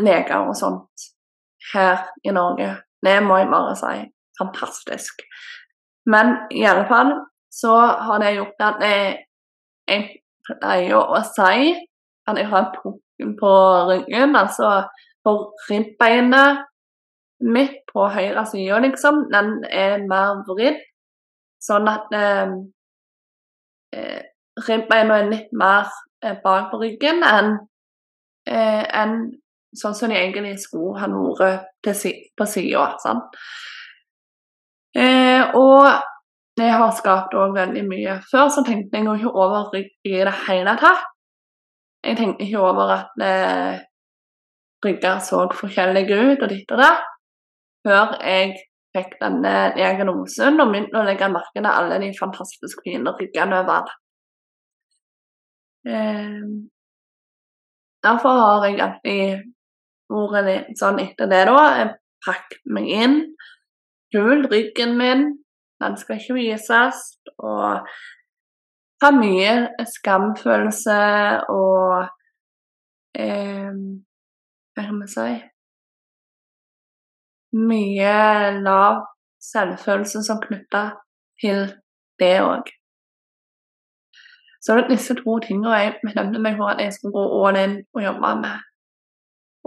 leger 0.00 0.48
og 0.48 0.56
sånt 0.56 1.10
her 1.72 2.06
i 2.24 2.32
Norge. 2.32 2.70
Det 3.04 3.18
må 3.24 3.42
jeg 3.42 3.50
bare 3.52 3.76
si. 3.76 3.94
Fantastisk. 4.40 5.20
Men 6.08 6.34
i 6.52 6.64
alle 6.68 6.86
fall 6.88 7.12
så 7.52 7.74
har 8.08 8.22
det 8.22 8.34
gjort 8.38 8.64
at 8.66 8.82
jeg, 8.84 9.18
jeg 9.88 10.08
pleier 10.48 11.00
å 11.00 11.20
si 11.28 11.74
at 12.24 12.38
jeg 12.40 12.48
har 12.50 12.70
en 13.22 13.34
på 13.38 13.52
ryggen, 13.90 14.36
altså 14.36 14.84
på 15.24 15.34
ribbeinet 15.68 16.64
mitt 17.44 17.82
på 17.92 18.08
høyre 18.08 18.44
side, 18.48 18.80
liksom, 18.86 19.26
den 19.32 19.64
er 19.68 20.04
mer 20.08 20.42
vridd. 20.48 20.80
Sånn 21.64 21.88
at 21.88 22.12
eh, 22.16 22.52
ribbeinet 24.68 25.16
er 25.16 25.30
litt 25.30 25.54
mer 25.56 25.88
eh, 26.24 26.36
bak 26.44 26.70
på 26.72 26.80
ryggen 26.82 27.24
enn 27.24 27.54
eh, 28.48 28.84
en, 28.84 29.16
sånn 29.74 29.96
som 29.98 30.12
de 30.12 30.18
egentlig 30.20 30.58
skulle 30.62 31.00
ha 31.00 31.08
vært 31.10 31.88
si, 31.98 32.12
på 32.36 32.46
sida. 32.46 33.14
Eh, 34.94 35.56
og 35.58 35.88
det 36.56 36.70
har 36.70 36.92
skapt 36.94 37.34
òg 37.34 37.56
veldig 37.56 37.82
mye. 37.88 38.18
Før 38.30 38.50
så 38.52 38.62
tenkte 38.66 39.00
jeg 39.00 39.08
ikke 39.08 39.32
over 39.32 39.72
rygg 39.74 39.90
i 40.06 40.20
det 40.20 40.34
hele 40.46 40.76
tatt. 40.80 41.08
Jeg 42.04 42.18
tenkte 42.20 42.44
ikke 42.44 42.60
over 42.60 42.92
at 42.94 43.24
eh, 43.24 43.80
rygger 44.84 45.18
så 45.24 45.46
forskjellige 45.56 46.20
ut 46.20 46.44
og 46.44 46.52
ditt 46.52 46.74
og 46.74 46.82
datt, 46.82 47.06
før 47.86 48.14
jeg 48.20 48.52
fikk 48.94 49.16
denne 49.22 49.54
diagnosen 49.74 50.60
og 50.60 50.70
begynte 50.70 51.00
å 51.00 51.06
legge 51.06 51.30
merke 51.32 51.58
til 51.58 51.70
alle 51.70 51.98
de 52.02 52.12
fantastisk 52.18 52.84
fine 52.84 53.14
ryggene 53.16 53.62
overalt. 53.62 53.90
Eh, 55.88 56.44
derfor 58.04 58.40
har 58.44 58.68
jeg 58.68 58.80
alltid 58.84 59.50
vært 60.12 60.46
litt 60.50 60.78
sånn 60.78 61.00
etter 61.02 61.30
det, 61.32 61.42
da. 61.48 61.64
Jeg 61.80 61.94
pakket 62.24 62.62
meg 62.76 62.92
inn. 62.92 63.16
Kul, 64.14 64.46
ryggen 64.52 64.94
min. 65.00 65.26
Den 65.82 65.96
skal 66.00 66.20
ikke 66.20 66.36
vises. 66.38 67.00
Og 67.38 67.86
har 69.02 69.16
mye 69.18 69.54
skamfølelse 69.96 71.00
og 71.52 72.06
eh, 73.18 73.72
hva 74.74 74.86
kan 74.86 75.02
vi 75.02 75.10
si 75.12 75.32
Mye 77.54 78.14
lav 78.64 79.04
selvfølelse 79.44 80.24
som 80.26 80.40
knytta 80.42 80.88
til 81.42 81.68
det 82.18 82.36
òg. 82.42 82.70
Så 84.64 84.74
det 84.74 84.84
er 84.84 84.94
disse 84.94 85.14
to 85.18 85.36
tingene 85.44 85.76
jeg 85.76 85.98
bestemte 86.00 86.40
meg 86.42 86.56
for 86.58 86.72
at 86.72 86.80
jeg 86.82 86.94
skulle 86.96 87.14
gå 87.14 87.24
all 87.46 87.58
in 87.60 87.76
og 87.94 88.02
jobbe 88.02 88.30
med. 88.40 88.64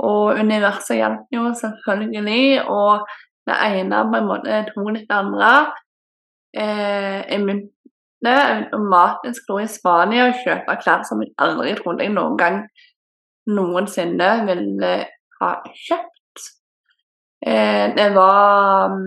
Og 0.09 0.39
universet 0.41 0.99
hjalp 0.99 1.31
jo 1.33 1.43
selvfølgelig, 1.61 2.65
og 2.67 3.07
det 3.47 3.57
ene 3.69 4.03
på 4.11 4.19
en 4.19 4.29
måte 4.31 4.63
tok 4.67 4.89
litt 4.95 5.07
det 5.09 5.19
andre. 5.21 5.51
Eh, 6.55 7.21
jeg 7.27 7.41
begynte 7.43 8.77
maten 8.91 9.35
skulle 9.35 9.65
i 9.67 9.71
Spania 9.71 10.29
og 10.29 10.39
kjøpe 10.43 10.77
klær 10.81 11.03
som 11.07 11.21
jeg 11.21 11.33
aldri 11.43 11.75
trodde 11.77 12.05
jeg 12.05 12.15
noen 12.15 12.37
gang 12.39 12.61
noensinne 13.47 14.29
ville 14.47 14.93
ha 15.39 15.51
kjøpt. 15.87 16.45
Eh, 17.45 17.95
det 17.97 18.09
var 18.15 18.97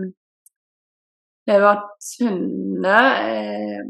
Det 1.47 1.57
var 1.63 1.81
tynne 1.99 2.99
eh, 3.27 3.81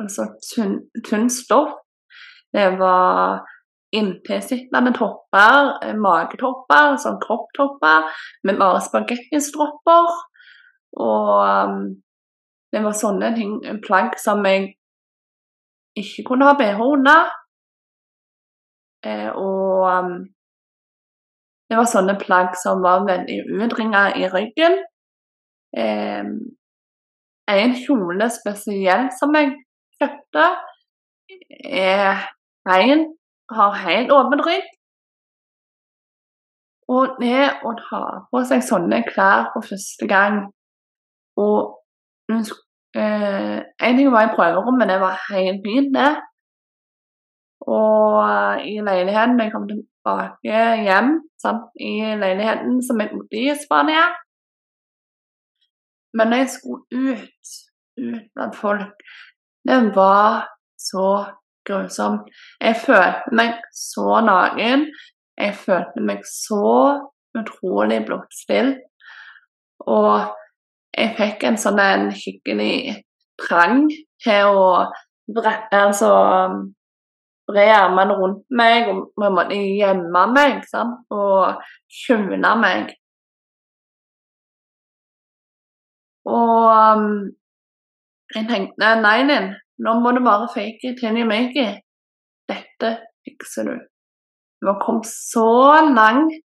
Altså 0.00 0.30
tynn, 0.40 0.78
tynn 1.04 1.28
stoff. 1.28 1.74
Det 2.52 2.78
var 2.78 3.42
inntilsittende 3.92 4.92
topper, 4.96 5.74
magetopper, 6.00 6.94
sånn 7.02 7.18
kropptopper, 7.20 8.06
med 8.48 8.58
bare 8.62 8.80
spagettistropper. 8.86 10.08
Og 11.04 11.84
det 12.72 12.82
var 12.84 12.94
sånne 12.94 13.32
ting, 13.36 13.56
plagg 13.84 14.14
som 14.22 14.44
jeg 14.46 14.74
ikke 15.98 16.24
kunne 16.28 16.46
ha 16.46 16.54
bh 16.58 16.82
under. 16.86 17.30
Eh, 19.06 19.30
og 19.32 19.88
um, 19.88 20.12
det 21.70 21.78
var 21.78 21.88
sånne 21.88 22.16
plagg 22.20 22.54
som 22.60 22.82
var 22.84 23.06
veldig 23.08 23.40
utringa 23.62 24.04
i 24.20 24.28
ryggen. 24.30 24.78
Eh, 25.76 26.30
en 27.50 27.74
kjole 27.82 28.28
spesielt 28.30 29.16
som 29.18 29.34
jeg 29.34 29.54
kjøpte, 29.98 30.46
er 31.64 32.26
rein, 32.68 33.06
har 33.50 33.78
helt 33.84 34.12
åpen 34.14 34.42
rygg. 34.46 34.68
Og 36.90 37.18
det 37.22 37.50
å 37.66 37.74
ta 37.78 38.02
på 38.30 38.42
seg 38.46 38.64
sånne 38.66 39.02
klær 39.06 39.50
for 39.52 39.66
første 39.66 40.08
gang 40.10 40.40
og 41.38 41.79
eh, 42.34 43.58
En 43.86 43.96
ting 43.96 44.10
var 44.12 44.26
i 44.26 44.34
prøverommet, 44.36 44.88
det 44.88 45.00
var 45.00 45.18
helt 45.30 45.64
fint, 45.66 45.94
det. 45.96 46.10
Og 47.60 48.62
i 48.64 48.78
leiligheten 48.80 49.36
da 49.38 49.46
jeg 49.46 49.52
kom 49.54 49.66
tilbake 49.68 50.60
hjem, 50.86 51.10
sant? 51.42 51.66
i 51.80 51.92
leiligheten 52.22 52.80
som 52.86 53.00
jeg 53.00 53.12
bodde 53.12 53.42
i 53.42 53.52
Spania 53.64 54.06
Men 56.16 56.32
når 56.32 56.36
jeg 56.42 56.50
skulle 56.56 57.10
ut, 57.10 57.52
ut 58.00 58.24
blant 58.34 58.56
folk, 58.56 59.04
det 59.68 59.78
var 59.94 60.48
så 60.78 61.10
grusomt. 61.68 62.26
Jeg 62.60 62.76
følte 62.86 63.36
meg 63.36 63.60
så 63.76 64.20
naken. 64.26 64.88
Jeg 65.38 65.54
følte 65.54 66.02
meg 66.08 66.24
så 66.26 66.64
utrolig 67.38 68.00
blottstilt. 68.08 68.80
Og 69.80 70.39
jeg 70.96 71.14
fikk 71.18 71.46
en 71.48 71.58
sånn 71.60 71.80
en 71.82 72.10
hyggelig 72.14 73.00
trang 73.40 73.86
til 74.24 74.50
å 74.50 74.90
altså, 75.30 76.10
bre 77.50 77.66
armene 77.74 78.16
rundt 78.18 78.46
meg 78.50 78.88
og 78.90 79.10
på 79.14 79.28
en 79.28 79.52
gjemme 79.52 80.24
meg 80.34 80.64
sant? 80.70 81.04
og 81.10 81.62
skjule 81.90 82.54
meg. 82.62 82.94
Og 86.30 86.66
um, 86.70 87.30
jeg 88.34 88.46
tenkte 88.50 88.90
nei, 89.02 89.20
Linn, 89.26 89.54
nå 89.82 89.94
må 90.02 90.12
du 90.14 90.20
bare 90.22 90.50
fake 90.54 90.92
it 90.92 91.00
till 91.00 91.16
you 91.18 91.26
make 91.26 91.56
it. 91.58 91.80
Dette 92.50 92.98
fikser 93.26 93.70
du. 93.70 93.74
Du 94.60 94.68
har 94.68 94.78
kommet 94.82 95.08
så 95.08 95.80
langt 95.94 96.36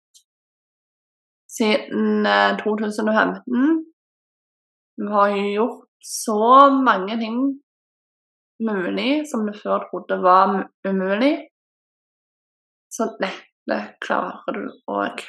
siden 1.50 2.26
2015. 2.62 3.93
Vi 4.96 5.06
har 5.10 5.36
gjort 5.36 5.88
så 5.98 6.70
mange 6.70 7.16
ting 7.18 7.38
mulig 8.62 9.28
som 9.28 9.46
du 9.46 9.52
før 9.58 9.88
trodde 9.88 10.20
var 10.22 10.68
umulig. 10.86 11.34
Så 12.94 13.08
dette 13.18 13.78
klarer 14.04 14.58
du 14.58 14.68
òg. 14.86 15.22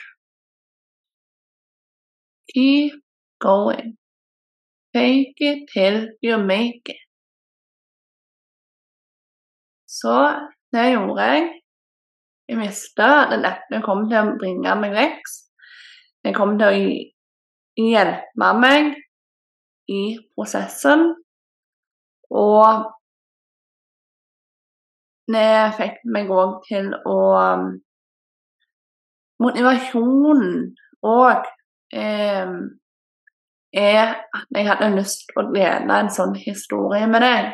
Keep 2.53 2.99
going. 3.41 3.95
Fake 4.93 5.41
it 5.49 5.65
till 5.73 5.97
you 6.21 6.37
make 6.37 6.93
it. 6.93 7.01
Så 9.85 10.13
det 10.75 10.91
gjorde 10.93 11.25
jeg. 11.31 11.49
Jeg 12.47 12.61
visste 12.61 13.05
at 13.23 13.33
dette 13.41 13.81
kom 13.85 14.05
til 14.11 14.21
å 14.21 14.37
bringe 14.37 14.75
meg 14.77 14.93
vekst. 14.93 15.49
Det 16.21 16.35
kom 16.37 16.53
til 16.59 16.69
å 16.69 17.89
hjelpe 17.89 18.51
meg 18.61 18.93
i 19.91 20.03
prosessen. 20.35 21.07
Og 22.33 22.85
det 25.31 25.49
fikk 25.77 26.01
meg 26.13 26.29
òg 26.33 26.61
til 26.67 26.93
å 27.09 27.19
um, 27.35 27.67
Motivasjonen 29.43 30.51
òg 31.03 31.47
eh, 31.91 32.51
er 33.75 34.13
at 34.15 34.45
jeg 34.55 34.67
hadde 34.69 34.93
lyst 34.93 35.25
til 35.27 35.41
å 35.41 35.49
dele 35.51 35.97
en 35.99 36.11
sånn 36.17 36.37
historie 36.39 37.07
med 37.11 37.25
deg. 37.25 37.49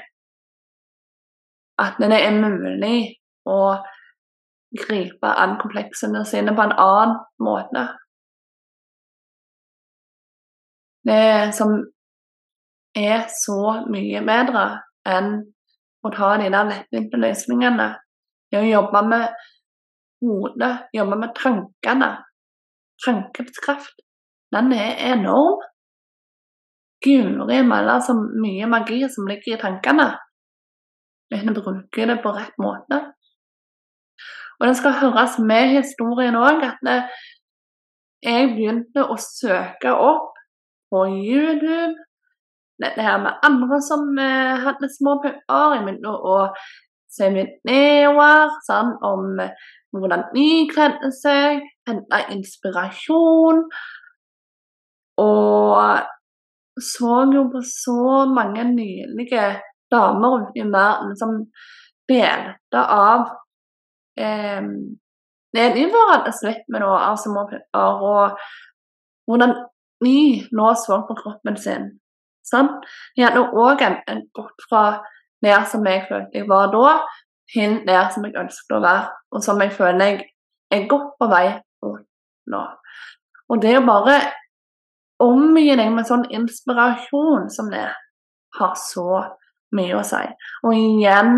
At 1.81 1.97
det 1.97 2.19
er 2.19 2.37
mulig 2.37 2.99
å 3.49 3.57
gripe 4.77 5.31
an 5.43 5.57
kompleksene 5.63 6.21
sine 6.29 6.53
på 6.55 6.67
en 6.67 6.75
annen 6.77 7.17
måte. 7.41 7.87
Det 11.01 11.49
som 11.57 11.79
er 12.97 13.27
så 13.31 13.85
mye 13.91 14.21
bedre 14.27 14.65
enn 15.07 15.33
å 16.01 16.11
ta 16.13 16.35
de 16.41 16.49
der 16.51 16.69
lettvinte 16.69 17.19
løsningene, 17.21 17.87
det 18.51 18.59
å 18.59 18.67
jobbe 18.67 19.01
med 19.07 19.27
hodet, 20.21 20.71
jobbe 20.93 21.17
med 21.23 21.35
tankene. 21.37 22.11
Tankens 23.01 23.59
den 24.51 24.73
er 24.75 24.97
enorm. 25.13 25.61
Guri 27.01 27.61
malla 27.65 28.01
så 28.01 28.13
mye 28.13 28.67
magi 28.69 28.99
som 29.09 29.25
ligger 29.29 29.55
i 29.55 29.61
tankene. 29.61 30.11
Hvis 31.31 31.47
vi 31.47 31.53
bruker 31.55 32.11
det 32.11 32.19
på 32.21 32.33
rett 32.35 32.57
måte. 32.61 32.99
Og 34.59 34.67
det 34.67 34.75
skal 34.77 34.99
høres 34.99 35.39
med 35.39 35.71
historien 35.77 36.35
òg 36.37 36.61
at 36.67 36.83
jeg 38.21 38.51
begynte 38.51 39.07
å 39.07 39.15
søke 39.17 39.95
opp 39.95 40.35
på 40.91 41.07
YouTube 41.09 41.95
dette 42.81 43.03
her 43.05 43.19
med 43.21 43.43
andre 43.45 43.81
som 43.85 44.07
eh, 44.19 44.61
hadde 44.65 44.89
små 44.91 45.17
pupper. 45.23 45.41
Jeg 45.47 45.83
begynte 45.85 46.11
å 46.11 46.37
se 47.11 47.27
videoer 47.33 48.55
sånn, 48.67 48.93
om 49.03 49.37
hvordan 49.91 50.29
de 50.35 50.47
kledde 50.71 51.11
seg, 51.15 51.65
hente 51.89 52.21
inspirasjon. 52.33 53.65
Og 55.21 56.81
så 56.81 57.17
jo 57.35 57.45
på 57.51 57.61
så 57.67 58.25
mange 58.31 58.63
nydelige 58.71 59.43
damer 59.91 60.47
i 60.55 60.63
verden 60.63 61.13
som 61.19 61.37
delte 62.09 62.81
av 62.81 63.27
eh, 64.19 64.63
slitt 65.51 66.63
med 66.71 66.81
nå, 66.81 66.91
av 66.95 67.19
små 67.19 67.45
pupper, 67.49 68.05
og 68.07 68.37
hvordan 69.27 69.55
de 70.01 70.47
nå 70.51 70.73
så 70.79 71.01
på 71.07 71.17
kroppen 71.19 71.57
sin. 71.57 71.89
Sant? 72.51 72.85
De 73.15 73.25
hadde 73.25 73.41
òg 73.41 73.81
gått 74.35 74.67
fra 74.67 74.83
der 75.41 75.63
som 75.69 75.85
jeg 75.87 76.05
følte 76.09 76.41
jeg 76.41 76.49
var 76.49 76.69
da, 76.73 76.99
til 77.51 77.79
der 77.87 78.09
som 78.13 78.25
jeg 78.27 78.37
ønsket 78.39 78.77
å 78.77 78.83
være, 78.83 79.07
og 79.31 79.43
som 79.43 79.61
jeg 79.63 79.73
føler 79.75 80.05
jeg 80.05 80.27
er 80.71 80.87
godt 80.91 81.15
på 81.19 81.27
vei 81.31 81.47
mot 81.83 82.03
nå. 82.51 82.61
Og 83.51 83.63
det 83.63 83.75
å 83.79 83.85
bare 83.87 84.19
omgi 85.21 85.75
deg 85.77 85.89
med 85.93 86.07
sånn 86.07 86.27
inspirasjon 86.33 87.49
som 87.53 87.69
det 87.73 87.87
har 88.57 88.77
så 88.79 89.23
mye 89.75 89.97
å 89.97 90.05
si. 90.05 90.21
Og 90.67 90.77
igjen 90.77 91.35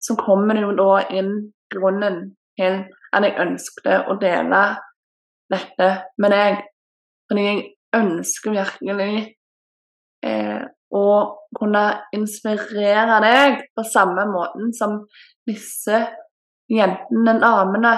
så 0.00 0.16
kommer 0.18 0.56
det 0.56 0.64
jo 0.64 0.76
da 0.78 0.92
inn 1.18 1.34
grunnen 1.72 2.22
til 2.58 2.80
at 3.10 3.26
jeg 3.26 3.38
ønsket 3.42 4.08
å 4.10 4.16
dele 4.20 4.62
dette 5.50 5.90
med 6.22 6.34
deg. 6.34 6.62
Fordi 7.30 7.44
jeg 7.46 7.60
ønsker 7.96 8.56
virkelig 8.56 9.12
eh, 10.26 10.62
å 10.90 11.06
kunne 11.56 11.84
inspirere 12.16 13.20
deg 13.24 13.60
på 13.76 13.84
samme 13.86 14.24
måten 14.30 14.72
som 14.74 14.98
disse 15.46 16.00
jentene, 16.70 17.36
damene, 17.42 17.94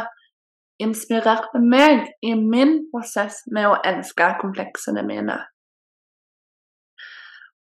inspirerte 0.83 1.61
meg 1.63 2.09
i 2.25 2.35
min 2.35 2.79
prosess 2.93 3.43
med 3.53 3.69
å 3.71 3.81
elske 3.87 4.33
kompleksene 4.41 5.05
mine. 5.07 5.39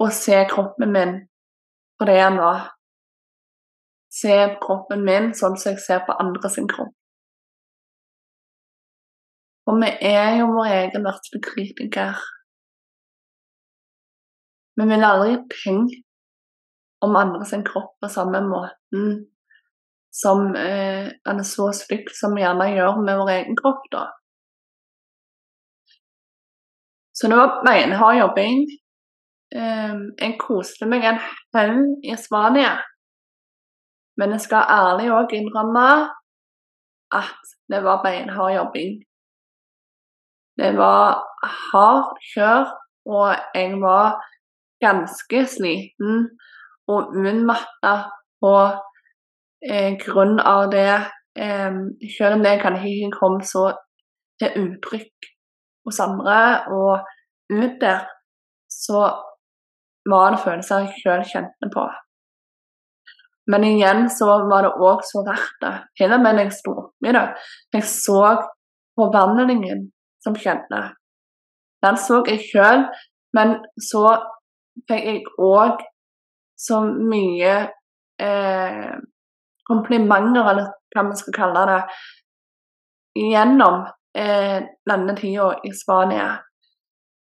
Og 0.00 0.12
se 0.16 0.38
kroppen 0.48 0.94
min 0.94 1.16
for 2.00 2.08
det 2.08 2.20
han 2.22 2.38
var 2.40 2.70
se 4.10 4.36
kroppen 4.62 5.04
min 5.06 5.30
sånn 5.38 5.56
som 5.60 5.74
jeg 5.74 5.82
ser 5.84 6.02
på 6.06 6.16
andre 6.22 6.50
sin 6.50 6.68
kropp. 6.70 6.92
For 9.64 9.78
vi 9.78 9.90
er 10.10 10.40
jo 10.40 10.48
vår 10.50 10.72
egen 10.80 11.06
kritiker. 11.44 12.18
Vi 14.76 14.86
vil 14.88 15.04
aldri 15.04 15.36
tenke 15.52 16.02
om 17.04 17.16
andre 17.16 17.44
sin 17.48 17.64
kropp 17.64 17.96
på 18.00 18.08
samme 18.12 18.42
måten 18.44 19.26
som 20.10 20.54
eh, 20.58 21.06
er 21.06 21.42
så 21.46 21.70
stygt 21.76 22.16
som 22.18 22.34
vi 22.34 22.42
gjerne 22.42 22.66
gjør 22.74 22.98
med 23.04 23.18
vår 23.20 23.32
egen 23.36 23.58
kropp, 23.58 23.84
da. 23.92 24.06
Så 27.14 27.28
det 27.28 27.36
var 27.38 27.60
beinhard 27.66 28.18
jobbing. 28.18 28.64
Eh, 29.54 29.98
jeg 30.18 30.38
koste 30.40 30.88
meg 30.90 31.04
en 31.06 31.20
haug 31.54 32.06
i 32.06 32.16
Spania. 32.18 32.78
Men 34.18 34.34
jeg 34.34 34.44
skal 34.46 34.72
ærlig 34.72 35.12
òg 35.14 35.34
innrømme 35.36 35.86
at 37.16 37.54
det 37.70 37.82
var 37.84 38.02
beinhard 38.04 38.54
jobbing. 38.56 38.98
Det 40.60 40.74
var 40.76 41.22
hardt 41.70 42.18
kjør, 42.34 42.66
og 43.08 43.28
jeg 43.54 43.78
var 43.80 44.18
ganske 44.82 45.44
sliten 45.46 46.26
og 46.90 47.14
unnmatta 47.16 47.94
på 48.42 48.54
eh, 49.64 49.96
grunn 50.00 50.40
av 50.40 50.70
det. 50.74 50.92
Eh, 51.38 51.80
selv 52.16 52.38
om 52.38 52.44
det 52.44 52.58
kan 52.62 52.78
ikke 52.80 53.12
komme 53.18 53.44
så 53.46 53.70
til 54.40 54.56
uttrykk 54.64 55.30
hos 55.86 56.00
andre 56.02 56.38
og 56.72 57.06
ut 57.52 57.80
der, 57.80 58.06
så 58.70 59.08
var 60.10 60.32
det 60.32 60.44
følelser 60.44 60.86
jeg 60.86 61.02
selv 61.02 61.28
kjente 61.28 61.70
på. 61.74 61.84
Men 63.50 63.64
igjen 63.66 64.06
så 64.12 64.28
var 64.50 64.66
det 64.66 64.76
òg 64.78 65.02
så 65.06 65.24
verdt 65.26 65.56
det. 65.64 65.74
Til 65.98 66.14
og 66.14 66.22
med 66.22 66.36
når 66.36 66.46
jeg 66.46 66.56
sto 66.58 66.74
oppi 66.84 67.14
det. 67.16 67.26
Jeg 67.74 67.86
så 67.88 68.20
forvandlingen 68.98 69.88
som 70.24 70.36
skjedde. 70.36 70.82
Den 71.84 71.96
så 71.98 72.20
jeg 72.28 72.44
sjøl, 72.44 72.84
men 73.36 73.56
så 73.80 74.04
fikk 74.88 75.06
jeg 75.06 75.22
òg 75.38 75.82
så 76.60 76.82
mye 76.84 77.54
eh, 78.20 78.92
komplimenter, 79.68 80.50
eller 80.50 80.68
hva 80.92 81.06
man 81.06 81.18
skal 81.18 81.36
kalle 81.36 81.64
det, 81.70 81.80
gjennom 83.20 83.84
eh, 84.18 84.58
denne 84.86 85.16
tida 85.18 85.54
i 85.66 85.72
Spania. 85.76 86.34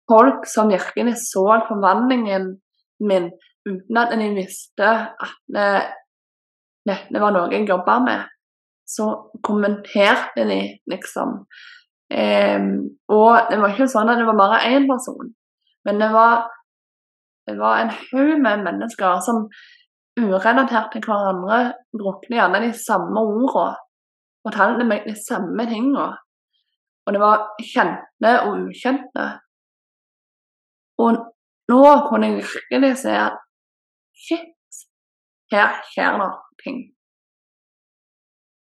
Folk 0.09 0.45
som 0.49 0.69
virkelig 0.69 1.17
så 1.23 1.45
forvandlingen 1.67 2.51
min 2.99 3.31
uten 3.65 3.97
at 3.97 4.13
de 4.13 4.29
visste 4.35 4.89
at 5.25 5.37
det, 5.49 5.69
dette 6.85 7.21
var 7.21 7.33
noe 7.33 7.49
jeg 7.53 7.67
jobba 7.69 7.97
med. 8.05 8.27
Så 8.85 9.07
kommenterte 9.43 10.45
de, 10.45 10.59
liksom. 10.91 11.39
Eh, 12.13 12.61
og 13.09 13.49
det 13.49 13.57
var 13.61 13.73
ikke 13.73 13.89
sånn 13.89 14.11
at 14.13 14.21
det 14.21 14.27
var 14.27 14.37
bare 14.37 14.61
én 14.69 14.85
person, 14.89 15.31
men 15.85 16.01
det 16.01 16.11
var, 16.13 16.45
det 17.47 17.57
var 17.59 17.79
en 17.79 17.93
haug 17.93 18.41
med 18.41 18.63
mennesker 18.65 19.19
som 19.25 19.45
urelatert 20.19 20.91
til 20.93 21.03
hverandre 21.05 21.59
brukte 21.99 22.33
gjerne 22.33 22.61
de 22.63 22.71
samme 22.77 23.21
ordene. 23.21 23.75
Fortalte 24.45 24.85
meg 24.85 25.07
de 25.09 25.15
samme 25.17 25.65
tingene. 25.69 26.07
Og 27.05 27.13
det 27.13 27.21
var 27.21 27.47
kjente 27.61 28.31
og 28.45 28.67
ukjente. 28.69 29.25
Og 31.01 31.17
nå 31.71 31.83
kunne 32.07 32.29
jeg 32.29 32.43
virkelig 32.43 32.91
se 33.03 33.13
at 33.19 33.39
shit, 34.25 34.81
her 35.51 35.79
skjer 35.91 36.19
det 36.21 36.31
ting. 36.63 36.79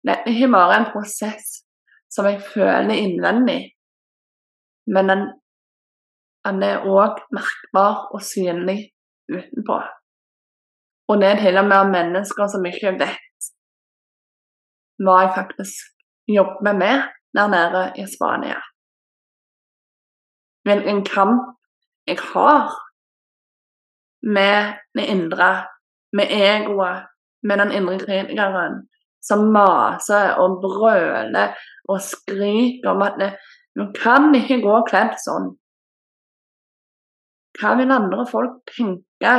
Det 0.03 0.15
er 0.15 0.31
ikke 0.33 0.53
bare 0.53 0.79
en 0.81 0.91
prosess 0.93 1.61
som 2.11 2.27
jeg 2.27 2.43
føler 2.43 2.97
innvendig, 2.97 3.61
men 4.91 5.11
den, 5.11 5.27
den 6.45 6.63
er 6.65 6.85
òg 6.89 7.21
merkbar 7.37 8.07
og 8.15 8.23
synlig 8.25 8.79
utenpå. 9.29 9.79
Og 11.11 11.21
det 11.21 11.29
er 11.29 11.41
til 11.43 11.59
og 11.59 11.69
med 11.69 11.93
mennesker 11.95 12.49
som 12.51 12.67
ikke 12.67 12.95
vet 13.01 13.49
hva 15.01 15.17
jeg 15.23 15.33
faktisk 15.37 15.91
jobber 16.29 16.77
med 16.77 17.03
der 17.37 17.49
nede 17.49 17.83
i 18.03 18.05
Spania. 18.15 18.61
Hvilken 20.65 21.05
kamp 21.05 21.57
jeg 22.07 22.19
har 22.33 22.71
med 24.23 24.75
det 24.95 25.05
indre, 25.15 25.67
med 26.13 26.27
egoet, 26.31 27.07
med 27.43 27.57
den 27.59 27.73
indre 27.73 27.99
kritikeren 27.99 28.89
som 29.23 29.39
maser 29.53 30.37
og 30.43 30.61
brøler 30.65 31.57
og 31.89 32.01
skriker 32.01 32.91
om 32.91 33.03
at 33.03 33.37
du 33.79 33.87
kan 34.03 34.35
ikke 34.35 34.61
gå 34.65 34.77
kledd 34.91 35.17
sånn. 35.25 35.55
Hva 37.59 37.75
vil 37.79 37.91
andre 37.91 38.27
folk 38.31 38.61
tenke? 38.71 39.35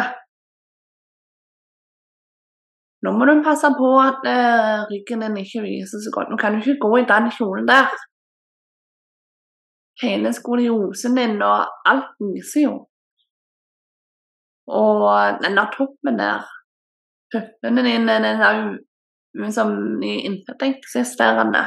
Nå 3.02 3.13
må 3.17 3.26
du 3.26 3.39
passe 3.45 3.69
på 3.78 3.89
at 3.97 4.21
uh, 4.30 4.84
ryggen 4.91 5.24
din 5.26 5.39
ikke 5.41 5.63
viser 5.65 6.04
så 6.04 6.12
godt. 6.13 6.30
Nå 6.30 6.38
kan 6.38 6.54
du 6.54 6.62
ikke 6.62 6.84
gå 6.84 6.91
i 7.00 7.08
den 7.10 7.32
kjolen 7.34 7.69
der. 7.69 7.89
Hele 10.02 10.34
skoliosen 10.34 11.17
din 11.17 11.41
og 11.45 11.65
alt 11.89 12.13
viser 12.21 12.67
jo. 12.67 12.76
Og 14.71 15.41
den 15.41 15.58
der 15.58 15.74
toppen 15.74 16.19
der, 16.21 16.45
puppene 17.34 17.84
dine, 17.84 18.19
den 18.24 18.41
er 18.45 19.52
som 19.52 19.74
de 20.02 20.12
ikke-eksisterende, 20.30 21.63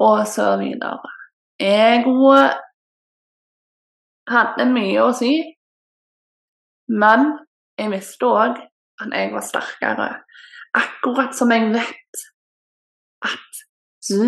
og 0.00 0.26
så 0.26 0.56
videre. 0.60 1.10
Egoet 1.58 2.58
hadde 4.30 4.66
mye 4.70 5.02
å 5.02 5.12
si, 5.16 5.32
men 6.88 7.32
jeg 7.78 7.92
visste 7.92 8.28
òg 8.28 8.60
at 9.02 9.14
jeg 9.14 9.32
var 9.34 9.44
sterkere. 9.44 10.08
Akkurat 10.78 11.34
som 11.36 11.52
jeg 11.52 11.70
vet 11.72 12.22
at 13.24 13.62
du 14.08 14.22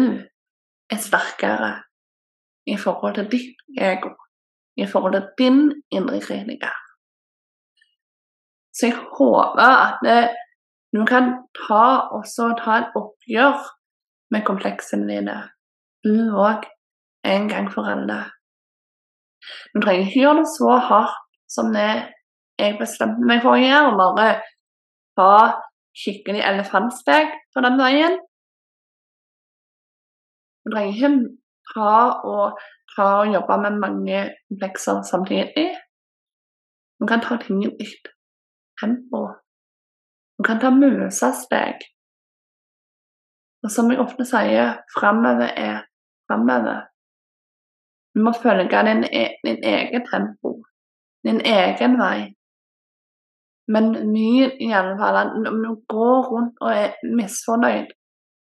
er 0.90 1.00
sterkere 1.00 1.72
i 2.66 2.76
forhold 2.76 3.16
til 3.18 3.30
ditt 3.32 3.64
ego, 3.80 4.12
i 4.76 4.86
forhold 4.86 5.16
til 5.16 5.28
din 5.38 5.60
indre 5.90 6.20
kritiker. 6.20 6.74
Så 8.74 8.86
jeg 8.86 8.96
håper 8.96 9.70
at 9.86 9.98
det, 10.04 10.30
du 10.96 11.04
kan 11.06 11.32
ta, 11.58 11.84
ta 12.62 12.76
et 12.78 12.98
oppgjør 12.98 13.58
med 14.30 14.44
kompleksene 14.46 15.08
dine, 15.10 15.38
du 16.04 16.30
òg, 16.38 16.66
en 17.26 17.48
gang 17.50 17.68
for 17.72 17.88
alle. 17.90 18.22
Du 19.74 19.80
trenger 19.80 20.06
ikke 20.06 20.22
gjøre 20.22 20.38
det 20.40 20.48
så 20.52 20.76
hardt 20.90 21.18
som 21.50 21.72
det 21.74 21.90
jeg 22.60 22.76
bestemte 22.78 23.26
meg 23.26 23.42
for 23.44 23.56
å 23.56 23.60
gjøre, 23.60 23.92
bare 23.98 24.30
ta 25.18 25.32
skikkelig 25.96 26.42
elefantsteg 26.46 27.32
på 27.54 27.62
den 27.64 27.78
veien. 27.80 28.18
Du 30.64 30.74
trenger 30.74 30.96
ikke 30.96 31.12
ta 31.72 31.94
og, 32.28 32.58
ta 32.94 33.06
og 33.22 33.32
jobbe 33.34 33.58
med 33.64 33.78
mange 33.80 34.24
komplekser 34.50 35.00
samtidig. 35.08 35.70
Du 37.00 37.06
kan 37.08 37.22
ta 37.24 37.38
ting 37.40 37.62
i 37.64 37.70
litt 37.80 38.10
tempo. 38.80 39.24
Du 40.36 40.44
kan 40.44 40.60
ta 40.60 40.70
musesteg. 40.74 41.80
Og 43.64 43.72
som 43.72 43.90
jeg 43.92 44.00
ofte 44.00 44.24
sier, 44.28 44.78
framover 44.96 45.52
er 45.56 45.82
framover. 46.28 46.89
Du 48.14 48.22
må 48.24 48.32
følge 48.42 48.82
din, 48.88 49.04
e 49.04 49.24
din 49.44 49.64
egen 49.64 50.06
tempo, 50.10 50.54
din 51.24 51.40
egen 51.40 51.98
vei. 52.00 52.34
Men 53.70 53.92
mye 54.10 54.48
i 54.58 54.72
alle 54.74 54.96
fall 54.98 55.18
om 55.50 55.60
du 55.62 55.74
går 55.88 56.30
rundt 56.32 56.56
og 56.60 56.72
er 56.74 56.96
misfornøyd 57.16 57.92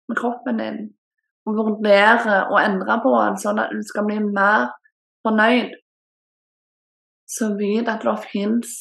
med 0.08 0.18
kroppen 0.20 0.60
din, 0.62 0.78
og 1.46 1.58
vurderer 1.58 2.46
å 2.52 2.60
endre 2.62 3.00
på 3.02 3.14
den 3.16 3.40
sånn 3.42 3.58
at 3.62 3.74
du 3.74 3.82
skal 3.88 4.06
bli 4.06 4.20
mer 4.22 4.68
fornøyd, 5.26 5.74
så 7.26 7.50
vit 7.58 7.90
at 7.90 8.06
det 8.06 8.14
fins 8.30 8.76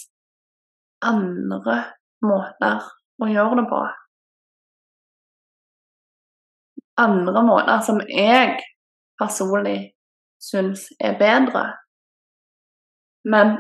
andre 1.02 1.80
måter 2.22 2.86
å 3.22 3.30
gjøre 3.30 3.62
det 3.62 3.66
på. 3.74 3.82
Andre 7.02 7.42
måter 7.44 7.82
som 7.84 7.98
jeg 8.06 8.60
personlig 9.20 9.95
syns 10.46 10.88
er 11.00 11.18
bedre, 11.20 11.66
men 13.26 13.58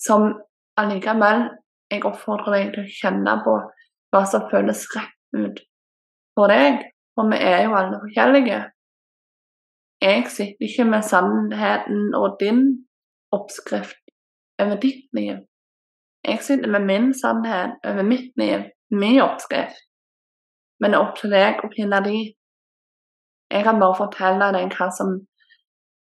som 0.00 0.32
allikevel 0.80 1.46
jeg 1.90 2.04
oppfordrer 2.06 2.56
deg 2.56 2.74
til 2.74 2.84
å 2.84 2.94
kjenne 3.00 3.34
på 3.44 3.56
hva 4.10 4.22
som 4.26 4.46
føles 4.50 4.86
rett 4.94 5.38
ut 5.38 5.62
for 6.38 6.50
deg, 6.50 6.84
for 7.14 7.30
vi 7.30 7.38
er 7.42 7.64
jo 7.66 7.76
alle 7.78 7.98
forskjellige. 8.02 8.60
Jeg 10.00 10.24
sitter 10.32 10.66
ikke 10.66 10.86
med 10.88 11.04
sannheten 11.04 12.14
og 12.16 12.38
din 12.40 12.62
oppskrift 13.36 14.00
over 14.62 14.78
ditt 14.80 15.06
liv. 15.16 15.42
Jeg 16.24 16.42
sitter 16.44 16.70
med 16.72 16.86
min 16.88 17.12
sannhet 17.14 17.76
over 17.84 18.06
mitt 18.06 18.32
liv, 18.40 18.64
min 18.90 19.20
oppskrift. 19.20 19.76
Men 20.80 20.92
det 20.92 20.98
er 20.98 21.04
opp 21.04 21.18
til 21.20 21.34
deg 21.34 21.60
å 21.64 21.70
finne 21.74 22.00
de. 22.06 22.18
Jeg 23.50 23.66
kan 23.66 23.80
bare 23.82 23.98
fortelle 23.98 24.50
deg 24.54 24.74
hva 24.78 24.88
som 24.94 25.16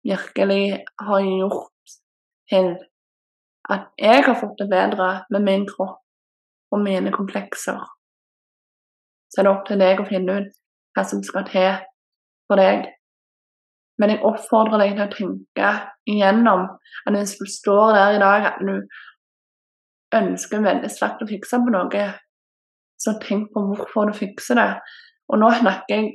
virkelig 0.05 0.81
har 1.01 1.25
gjort 1.25 1.95
til 2.51 2.71
at 3.71 3.89
jeg 3.97 4.23
har 4.25 4.37
fått 4.37 4.59
det 4.59 4.69
bedre 4.69 5.09
med 5.29 5.45
min 5.45 5.67
kropp 5.69 5.99
og 6.71 6.81
mine 6.81 7.11
komplekser. 7.13 7.79
Så 9.31 9.41
det 9.41 9.43
er 9.43 9.47
det 9.47 9.53
opp 9.53 9.67
til 9.67 9.79
deg 9.81 10.01
å 10.01 10.07
finne 10.09 10.39
ut 10.41 10.57
hva 10.95 11.05
som 11.07 11.21
skal 11.23 11.45
til 11.47 11.69
for 12.49 12.59
deg. 12.59 12.89
Men 14.01 14.13
jeg 14.13 14.25
oppfordrer 14.27 14.81
deg 14.81 14.97
til 14.97 15.05
å 15.05 15.13
tenke 15.13 15.71
igjennom 16.09 16.65
at 17.05 17.15
hvis 17.15 17.37
du 17.39 17.45
står 17.47 17.93
der 17.95 18.17
i 18.17 18.21
dag 18.23 18.47
at 18.49 18.59
du 18.65 18.75
ønsker 20.17 20.65
veldig 20.65 20.89
sterkt 20.91 21.23
å 21.23 21.29
fikse 21.29 21.59
på 21.61 21.73
noe, 21.73 22.07
så 23.01 23.15
tenk 23.21 23.51
på 23.53 23.63
hvorfor 23.69 24.09
du 24.09 24.17
fikser 24.17 24.59
det. 24.59 24.71
Og 25.31 25.39
nå 25.39 25.51
snakker 25.61 25.95
jeg 25.95 26.09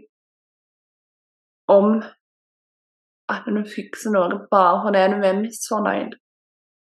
om 1.73 1.99
at 3.33 3.47
du 3.47 3.63
fikser 3.67 4.15
noe 4.15 4.39
bare 4.51 4.83
fordi 4.85 5.05
du 5.13 5.27
er 5.27 5.41
misfornøyd. 5.41 6.15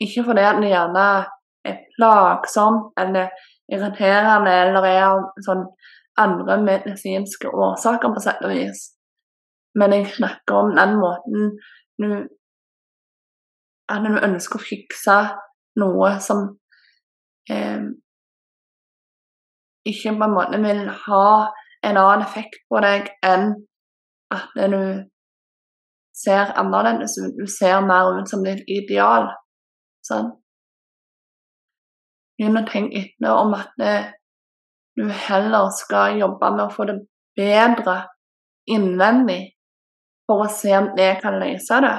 Ikke 0.03 0.23
fordi 0.27 0.45
det 0.61 0.71
gjerne 0.71 1.05
er 1.67 1.79
plagsomt 1.95 2.93
eller 3.01 3.31
irriterende 3.71 4.53
eller 4.63 4.87
er 4.87 5.23
sånn 5.45 5.65
andre 6.19 6.57
medisinske 6.61 7.49
årsaker, 7.49 8.11
på 8.13 8.23
sett 8.23 8.43
og 8.43 8.53
vis. 8.53 8.89
Men 9.79 9.93
jeg 9.95 10.09
snakker 10.17 10.63
om 10.63 10.75
den 10.75 10.97
måten 10.99 11.55
du 11.99 12.27
At 13.89 14.03
du 14.05 14.19
ønsker 14.21 14.59
å 14.59 14.61
fikse 14.61 15.13
noe 15.81 16.09
som 16.21 16.43
eh, 17.49 17.87
ikke 19.89 20.11
på 20.19 20.27
en 20.27 20.35
måte 20.35 20.59
vil 20.61 20.83
ha 21.07 21.29
en 21.81 21.97
annen 21.97 22.21
effekt 22.21 22.59
på 22.69 22.83
deg 22.85 23.09
enn 23.25 23.55
at 24.33 24.57
du 24.71 24.81
ser 26.13 26.51
annerledes 26.59 27.17
ut. 27.21 27.35
Du 27.39 27.47
ser 27.47 27.81
mer 27.85 28.11
ut 28.19 28.29
som 28.29 28.43
ditt 28.45 28.63
ideal. 28.67 29.29
Sånn. 30.05 30.31
Begynn 32.39 32.59
å 32.59 32.65
tenke 32.67 33.03
etter 33.03 33.35
om 33.35 33.55
at 33.57 33.73
du 34.99 35.09
heller 35.27 35.69
skal 35.75 36.19
jobbe 36.19 36.51
med 36.55 36.65
å 36.65 36.73
få 36.73 36.87
det 36.89 36.99
bedre 37.39 38.01
innvendig 38.69 39.41
for 40.27 40.45
å 40.45 40.51
se 40.53 40.71
om 40.77 40.91
det 40.97 41.17
kan 41.23 41.39
løse 41.41 41.81
det. 41.83 41.97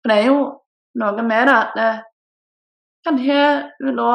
For 0.00 0.12
det 0.12 0.18
er 0.22 0.28
jo 0.30 0.40
noe 1.00 1.24
med 1.26 1.48
det 1.48 1.54
at 1.56 1.72
det, 1.76 1.92
kanskje 3.06 3.40
du 3.80 3.88
da 3.96 4.12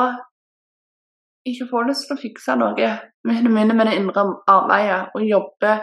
ikke 1.47 1.67
får 1.71 1.89
lyst 1.89 2.07
til 2.07 2.17
å 2.17 2.21
fikse 2.21 2.55
noe 2.59 2.91
med 3.25 3.85
det 3.85 3.97
indre 3.97 4.23
arbeidet 4.49 5.01
og 5.17 5.25
jobbe 5.25 5.75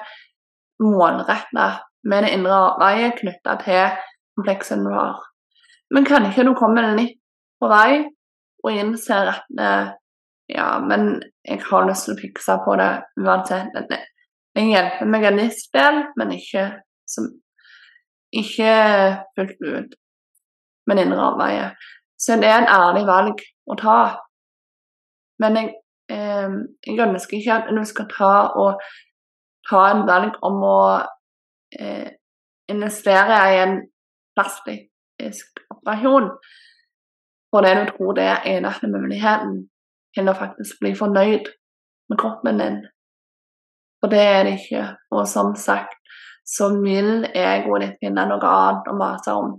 målretta 0.82 1.68
med 2.08 2.24
det 2.24 2.34
indre 2.36 2.58
arbeidet 2.68 3.18
knytta 3.20 3.56
til 3.64 3.96
komplekset 4.38 4.84
du 4.84 4.92
har. 4.94 5.18
Men 5.94 6.06
kanskje 6.06 6.46
du 6.46 6.54
kommer 6.58 6.92
litt 6.96 7.18
på 7.58 7.70
vei 7.70 8.04
og 8.64 8.74
innser 8.74 9.32
at 9.32 9.60
eh, 9.60 9.90
ja, 10.48 10.68
men 10.80 11.18
jeg 11.44 11.62
har 11.68 11.86
lyst 11.88 12.08
til 12.08 12.16
å 12.16 12.20
fikse 12.20 12.56
på 12.64 12.76
det 12.80 12.90
uansett. 13.20 13.74
Det 13.88 14.64
hjelper 14.64 15.10
meg 15.10 15.26
en 15.28 15.40
viss 15.42 15.66
del, 15.74 16.00
men 16.16 16.32
ikke, 16.36 16.64
som, 17.08 17.28
ikke 18.32 18.72
fullt 19.36 19.60
ut 19.60 19.98
med 20.88 20.96
det 20.96 21.04
indre 21.04 21.26
arbeidet. 21.32 21.90
Så 22.18 22.38
det 22.40 22.48
er 22.50 22.62
en 22.62 22.72
ærlig 22.72 23.04
valg 23.06 23.44
å 23.68 23.76
ta. 23.78 23.98
Men 25.42 25.60
jeg, 25.60 25.74
eh, 26.10 26.56
jeg 26.86 27.04
ønsker 27.04 27.38
ikke 27.38 27.60
at 27.60 27.68
du 27.74 27.84
skal 27.86 28.08
ta 28.10 28.32
og 28.58 28.82
ta 29.68 29.84
en 29.90 30.06
valg 30.08 30.38
om 30.46 30.62
å 30.64 30.80
eh, 31.78 32.08
investere 32.72 33.40
i 33.52 33.60
en 33.64 33.76
plastisk 34.36 35.64
operasjon 35.74 36.30
fordi 37.54 37.74
du 37.74 37.84
tror 37.90 38.16
det 38.16 38.26
er 38.28 38.46
eneste 38.56 38.90
muligheten 38.92 39.54
til 40.16 40.28
å 40.28 40.36
faktisk 40.36 40.80
bli 40.82 40.92
fornøyd 40.96 41.48
med 42.08 42.20
kroppen 42.20 42.60
din. 42.60 42.82
For 44.00 44.12
det 44.12 44.20
er 44.20 44.42
det 44.44 44.58
ikke. 44.58 44.84
Og 45.16 45.24
som 45.28 45.54
sagt 45.56 45.96
så 46.48 46.70
vil 46.80 47.24
egoet 47.32 47.84
ditt 47.84 48.04
finne 48.04 48.26
noe 48.28 48.52
annet 48.52 48.88
å 48.88 48.96
mase 48.96 49.34
om 49.36 49.56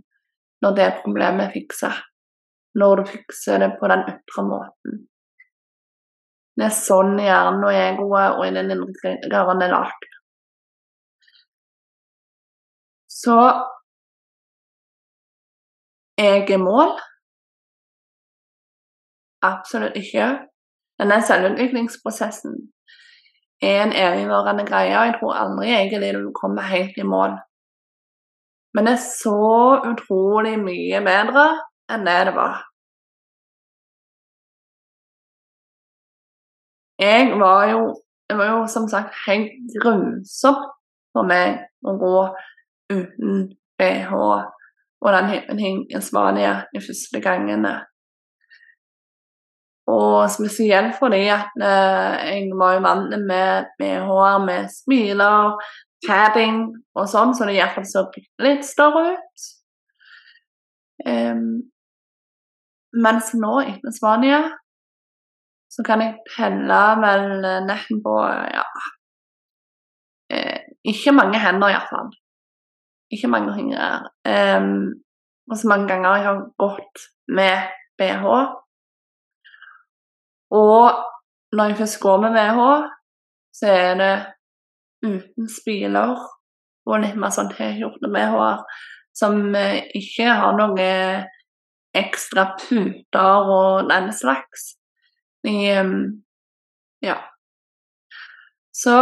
når 0.63 0.77
det 0.77 0.87
problemet 1.03 1.47
er 1.47 1.53
fiksa. 1.53 1.91
Når 2.79 3.01
du 3.01 3.11
fikser 3.13 3.61
det 3.63 3.71
på 3.79 3.89
den 3.89 4.05
ytre 4.11 4.45
måten. 4.45 5.03
Det 6.59 6.65
er 6.67 6.75
sånn 6.75 7.13
hjernen 7.23 7.63
og 7.63 7.71
egoet 7.71 8.33
og 8.35 8.41
i 8.43 8.53
den 8.55 8.73
indre 8.73 9.13
garen 9.31 9.61
er 9.63 9.71
lagd. 9.71 10.07
Så 13.07 13.35
jeg 16.19 16.43
er 16.51 16.59
mål? 16.59 16.97
Absolutt 19.47 19.95
ikke. 19.95 20.27
Denne 20.99 21.21
selvutviklingsprosessen 21.23 22.57
er 23.63 23.83
en 23.85 23.95
evigvarende 23.95 24.65
greie, 24.67 24.97
og 24.99 25.05
jeg 25.07 25.15
tror 25.19 25.37
aldri 25.39 25.71
egentlig 25.71 26.11
du 26.17 26.31
kommer 26.35 26.67
helt 26.67 26.99
i 26.99 27.07
mål. 27.07 27.37
Men 28.75 28.87
det 28.87 28.97
er 28.97 29.05
så 29.05 29.37
utrolig 29.93 30.57
mye 30.59 30.99
bedre 31.07 31.45
enn 31.91 32.03
det 32.07 32.17
det 32.29 32.35
var. 32.35 32.68
Jeg 36.99 37.39
var 37.39 37.69
jo 37.71 37.81
Det 38.29 38.37
var 38.37 38.45
jo 38.45 38.67
som 38.69 38.83
sagt 38.87 39.15
helt 39.25 39.55
grusomt 39.81 40.67
for 41.17 41.25
meg 41.25 41.63
å 41.81 41.95
gå 41.97 42.17
uten 42.93 43.47
BH 43.79 44.11
og 44.99 45.15
den 45.15 45.57
ting 45.57 45.79
i 45.89 46.01
Spania 46.03 46.51
de 46.73 46.81
første 46.83 47.21
gangene. 47.23 47.71
Og 49.89 50.29
spesielt 50.29 50.93
fordi 50.99 51.23
at 51.33 51.57
eh, 51.57 52.27
jeg 52.29 52.51
var 52.59 52.75
jo 52.75 52.83
vant 52.85 53.15
med 53.31 53.71
BH-er 53.79 54.43
med 54.45 54.69
smiler, 54.75 55.55
padding 56.05 56.61
og 56.93 57.09
sånn, 57.09 57.33
så 57.33 57.47
det 57.47 57.57
iallfall 57.57 57.87
så 57.89 58.05
litt 58.43 58.67
større 58.67 59.15
ut. 59.15 59.49
Um, 61.07 61.71
mens 62.93 63.31
nå, 63.39 63.53
etter 63.63 63.95
Spania, 63.95 64.43
så 65.69 65.83
kan 65.85 66.01
jeg 66.01 66.17
pendle 66.35 66.79
vel 67.03 67.27
nesten 67.67 68.01
på 68.05 68.15
ja 68.25 68.65
eh, 70.33 70.65
Ikke 70.89 71.13
mange 71.13 71.39
hender, 71.41 71.69
iallfall. 71.73 72.09
Ikke 73.13 73.29
mange 73.29 73.53
fingre. 73.53 74.09
Um, 74.25 75.01
og 75.51 75.57
så 75.57 75.67
mange 75.67 75.87
ganger 75.89 76.15
jeg 76.15 76.25
har 76.25 76.41
gått 76.61 77.05
med 77.27 77.69
BH. 77.99 78.25
Og 80.55 80.87
når 81.51 81.71
jeg 81.71 81.77
først 81.77 81.99
går 82.01 82.21
med 82.23 82.37
BH, 82.37 82.59
så 83.59 83.73
er 83.73 83.93
det 83.99 84.13
uten 85.05 85.49
spiler 85.49 86.15
og 86.89 87.01
litt 87.03 87.17
mer 87.19 87.33
sånn 87.33 87.51
T-skjorte-BH-er 87.53 88.63
som 89.19 89.55
eh, 89.55 89.83
ikke 89.99 90.31
har 90.41 90.55
noe 90.57 90.89
ekstra 91.97 92.51
puter 92.59 93.49
og 93.55 93.89
den 93.89 94.11
slags. 94.15 94.78
Um, 95.47 96.23
ja. 97.01 97.17
Så 98.75 98.95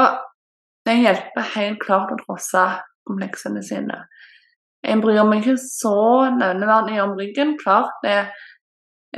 det 0.86 1.00
hjelper 1.02 1.54
helt 1.56 1.80
klart 1.84 2.14
å 2.14 2.20
trosse 2.22 2.64
kompleksene 3.08 3.64
sine. 3.66 4.04
Jeg 4.86 5.02
bryr 5.02 5.26
meg 5.28 5.42
ikke 5.42 5.58
så 5.60 6.30
nevneverdig 6.38 7.00
om 7.04 7.16
ryggen. 7.18 7.56
Klart 7.60 7.98
det 8.06 8.20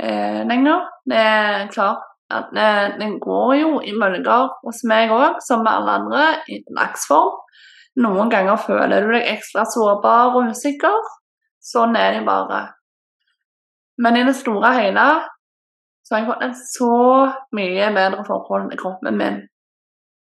eh, 0.00 0.40
lenger. 0.48 0.88
Det 1.06 1.20
er 1.20 1.68
klart 1.70 2.06
at 2.30 2.50
det, 2.54 2.70
det 3.00 3.10
går 3.22 3.54
jo 3.60 3.70
i 3.84 3.94
bølger 3.98 4.48
hos 4.64 4.82
meg 4.88 5.12
òg, 5.14 5.38
som 5.44 5.64
med 5.66 5.72
alle 5.72 5.96
andre, 6.00 6.24
i 6.50 6.60
dagsform. 6.70 7.38
Noen 8.00 8.30
ganger 8.32 8.60
føler 8.62 9.04
du 9.04 9.14
deg 9.16 9.28
ekstra 9.34 9.66
sårbar 9.68 10.36
og 10.38 10.52
usikker. 10.54 10.98
Sånn 11.60 11.96
er 11.98 12.16
det 12.16 12.24
bare. 12.26 12.62
Men 14.00 14.16
i 14.16 14.24
det 14.24 14.36
store 14.38 14.70
og 14.70 14.78
hele 14.78 15.06
så 16.04 16.14
har 16.14 16.22
jeg 16.22 16.30
fått 16.30 16.44
en 16.44 16.54
så 16.58 16.94
mye 17.56 17.90
bedre 17.94 18.24
forhold 18.26 18.70
til 18.70 18.80
kroppen 18.80 19.18
min 19.20 19.40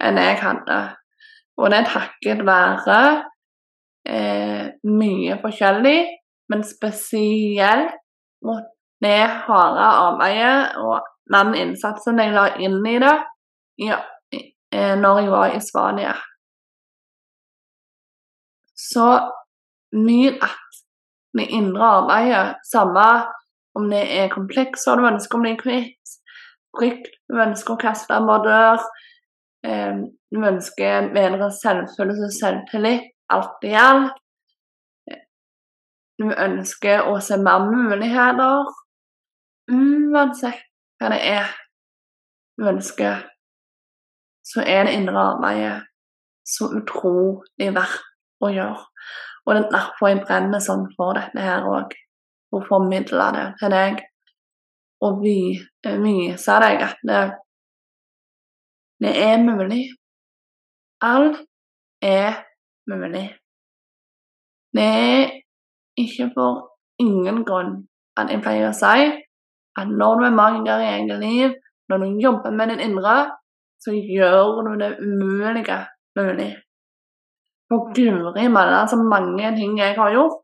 enn 0.02 0.18
jeg 0.18 0.38
hadde. 0.42 0.78
Og 1.60 1.70
det 1.70 1.78
er 1.82 1.90
takket 1.90 2.44
være 2.46 2.98
eh, 4.08 4.66
mye 4.88 5.38
forskjellig, 5.42 5.98
men 6.50 6.64
spesielt 6.66 7.98
mot 8.42 8.64
det 9.02 9.22
harde 9.46 9.86
arbeidet 10.06 10.76
og 10.82 11.02
den 11.32 11.54
innsatsen 11.58 12.20
jeg 12.22 12.34
la 12.34 12.48
inn 12.62 12.80
i 12.86 12.98
det 13.02 13.14
ja, 13.82 14.00
eh, 14.34 14.94
når 14.98 15.20
jeg 15.22 15.30
var 15.32 15.54
i 15.54 15.60
Spania. 15.62 16.14
Så 18.74 19.06
mye 19.96 20.34
at 20.42 20.82
det 21.38 21.46
indre 21.56 21.86
arbeidet, 21.98 22.56
samme 22.68 23.06
om 23.78 23.88
det 23.90 24.02
er 24.18 24.32
komplekser 24.32 24.98
du 24.98 25.06
ønsker 25.08 25.38
å 25.38 25.44
bli 25.44 25.54
kvitt, 25.60 26.16
frykt 26.76 27.08
du 27.30 27.38
ønsker 27.40 27.74
å 27.74 27.80
kaste 27.80 28.16
av 28.16 28.32
dør, 28.44 28.84
eh, 29.66 30.02
du 30.32 30.40
ønsker 30.48 31.12
bedre 31.14 31.50
selvfølelse 31.56 32.28
og 32.28 32.36
selvtillit, 32.36 33.08
alt 33.32 33.64
i 33.68 33.72
alt. 33.78 34.18
Du 36.20 36.28
ønsker 36.28 37.08
å 37.08 37.16
se 37.24 37.38
mer 37.40 37.64
muligheter. 37.66 38.68
Uansett 39.72 40.60
hva 41.00 41.08
det 41.10 41.20
er 41.32 41.48
du 42.58 42.68
ønsker, 42.68 43.24
så 44.44 44.62
er 44.62 44.86
det 44.86 44.94
indre 44.98 45.24
arbeidet 45.32 45.80
så 46.46 46.68
utrolig 46.76 47.72
verdt 47.74 48.04
å 48.42 48.50
gjøre. 48.52 48.84
Og 49.46 49.54
det 49.54 49.64
er 49.64 49.72
derfor 49.72 50.10
jeg 50.10 50.22
brenner 50.26 50.62
sånn 50.62 50.84
for 50.96 51.16
dette 51.18 51.42
her 51.42 51.66
òg 51.66 51.94
og 52.52 52.66
formidle 52.68 53.28
det 53.36 53.46
til 53.60 53.74
deg. 53.74 54.02
Og 55.02 55.22
vise 55.22 56.58
deg 56.62 56.84
at 56.86 56.98
det, 57.08 57.22
det 59.02 59.12
er 59.18 59.38
mulig. 59.42 59.84
Alt 61.02 61.40
er 62.02 62.44
mulig. 62.90 63.26
Det 64.72 64.84
er 64.84 65.32
ikke 65.98 66.30
for 66.34 66.68
ingen 67.02 67.42
grunn 67.44 67.74
at 68.16 68.30
jeg 68.30 68.42
pleier 68.44 68.70
å 68.70 68.76
si 68.76 69.10
at 69.80 69.88
når 69.88 70.20
du 70.20 70.26
er 70.28 70.36
magiker 70.36 70.82
i 70.84 70.90
eget 70.96 71.20
liv, 71.20 71.54
når 71.88 72.04
du 72.04 72.20
jobber 72.22 72.52
med 72.54 72.70
din 72.72 72.84
indre, 72.88 73.16
så 73.80 73.92
gjør 73.92 74.62
du 74.66 74.74
det 74.80 74.92
umulige 75.00 75.78
mulig. 76.16 76.50
For 77.68 77.88
guri 77.96 78.48
malla 78.52 78.84
så 78.86 78.96
mange 79.00 79.54
ting 79.56 79.78
jeg 79.80 79.96
har 79.96 80.12
gjort 80.12 80.41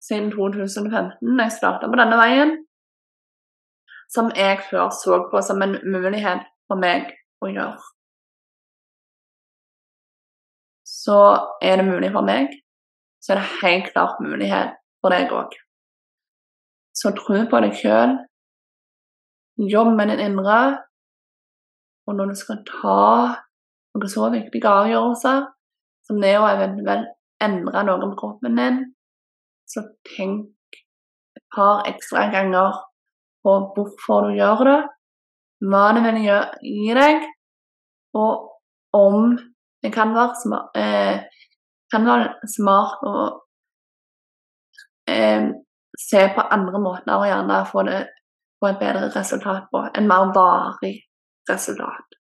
siden 0.00 0.30
2015, 0.32 1.36
da 1.36 1.46
jeg 1.46 1.56
starta 1.56 1.88
på 1.90 2.00
denne 2.00 2.18
veien, 2.20 2.56
som 4.10 4.30
jeg 4.36 4.58
før 4.70 4.90
så 4.94 5.20
på 5.30 5.42
som 5.44 5.62
en 5.62 5.76
mulighet 5.86 6.46
for 6.68 6.80
meg 6.80 7.12
å 7.44 7.50
gjøre. 7.50 7.78
Så 10.90 11.20
er 11.62 11.78
det 11.80 11.86
mulig 11.86 12.10
for 12.14 12.26
meg, 12.26 12.50
så 13.22 13.34
er 13.34 13.40
det 13.40 13.60
helt 13.60 13.92
klart 13.92 14.22
mulighet 14.24 14.74
for 15.00 15.14
deg 15.14 15.32
òg. 15.32 15.54
Så 16.96 17.12
tro 17.16 17.38
på 17.48 17.60
deg 17.64 17.76
sjøl. 17.78 18.16
Jobb 19.70 19.94
med 19.96 20.10
din 20.10 20.24
indre. 20.24 20.60
Og 22.08 22.16
når 22.16 22.32
du 22.32 22.38
skal 22.40 22.62
ta 22.66 23.00
noen 23.94 24.10
så 24.10 24.30
viktige 24.32 24.68
avgjørelser 24.68 25.44
som 26.08 26.18
det 26.22 26.32
å 26.40 26.48
eventuelt 26.48 27.12
endre 27.44 27.84
noe 27.86 28.08
med 28.08 28.16
kroppen 28.18 28.58
din, 28.58 28.80
så 29.70 29.84
tenk 30.16 30.78
et 31.38 31.44
par 31.54 31.84
ekstra 31.88 32.26
ganger 32.32 32.78
på 33.44 33.56
hvorfor 33.74 34.28
du 34.28 34.38
gjør 34.38 34.64
det, 34.68 34.80
hva 35.70 35.84
det 35.96 36.02
vil 36.06 36.20
gi 36.24 36.96
deg, 36.96 37.26
og 38.18 38.96
om 38.96 39.36
det 39.82 39.92
kan 39.94 40.14
være 40.16 40.40
smart, 40.42 40.76
eh, 40.76 41.22
kan 41.92 42.06
være 42.06 42.50
smart 42.50 43.04
å 43.06 43.14
eh, 45.08 45.46
se 45.98 46.24
på 46.34 46.46
andre 46.56 46.82
måter 46.82 47.16
og 47.16 47.28
gjerne 47.28 47.60
få, 47.70 47.84
det, 47.88 48.00
få 48.60 48.72
et 48.72 48.82
bedre 48.82 49.08
resultat 49.14 49.70
på. 49.72 49.84
En 49.94 50.08
mer 50.08 50.32
varig 50.36 50.96
resultat. 51.50 52.18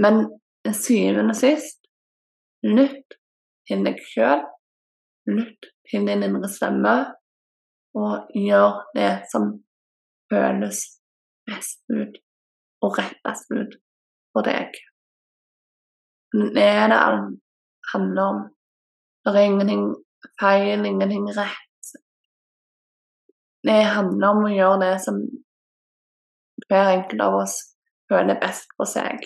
Men 0.00 0.24
syvende 0.72 1.34
og 1.34 1.38
sist 1.38 1.84
lytt 2.64 3.18
til 3.68 3.84
deg 3.86 4.00
sjøl. 4.08 4.42
Lytt 5.30 5.73
til 5.90 6.06
din 6.08 6.24
indre 6.26 6.48
stemme, 6.50 6.94
og 7.94 8.30
gjør 8.34 8.80
det 8.96 9.12
som 9.30 9.50
føles 10.32 10.80
best 11.46 11.80
ut 11.92 12.18
og 12.84 12.98
rettest 12.98 13.52
ut 13.54 13.76
for 14.32 14.46
deg. 14.46 14.74
Det 16.34 16.64
er 16.64 16.88
det 16.90 17.00
handler 17.92 18.22
om. 18.22 18.40
Det 19.24 19.34
er 19.34 19.46
ingenting 19.50 19.84
feil, 20.40 20.84
ingenting 20.84 21.28
rett. 21.36 21.92
Det 23.64 23.80
handler 23.96 24.28
om 24.28 24.44
å 24.44 24.52
gjøre 24.52 24.80
det 24.82 24.96
som 25.04 25.22
hver 26.68 26.90
enkelt 26.96 27.22
av 27.24 27.38
oss 27.44 27.56
føler 28.10 28.40
best 28.40 28.74
for 28.76 28.88
seg. 28.88 29.24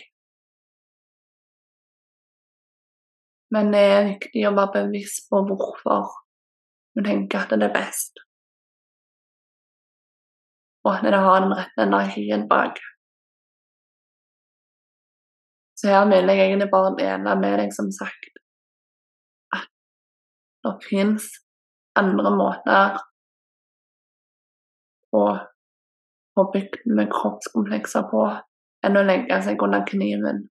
Men 3.55 3.73
det 3.73 3.83
er 3.91 4.09
viktig 4.13 4.45
å 4.47 4.55
være 4.55 4.85
bevisst 4.85 5.27
på 5.31 5.41
hvorfor 5.49 6.13
vi 6.99 7.05
tenker 7.07 7.45
at 7.45 7.55
det 7.55 7.69
er 7.69 7.75
best. 7.75 8.19
Og 10.87 10.95
at 10.97 11.05
det 11.07 11.21
har 11.23 11.43
den 11.45 11.55
rette 11.55 11.85
energien 11.85 12.47
bak. 12.51 12.81
Så 15.79 15.93
her 15.93 16.09
vil 16.11 16.31
jeg 16.33 16.47
egentlig 16.47 16.71
bare 16.73 16.97
dele 16.99 17.35
med 17.39 17.59
deg, 17.61 17.75
som 17.75 17.91
sagt, 17.95 18.33
at 19.55 19.69
det 20.67 20.75
fins 20.89 21.29
andre 21.99 22.33
måter 22.35 22.99
å 25.15 25.25
få 26.35 26.45
bygd 26.55 26.83
med 26.99 27.11
kroppskomplekser 27.15 28.09
på 28.11 28.25
enn 28.87 28.99
å 28.99 29.07
legge 29.07 29.39
seg 29.47 29.63
under 29.63 29.87
kniven. 29.87 30.49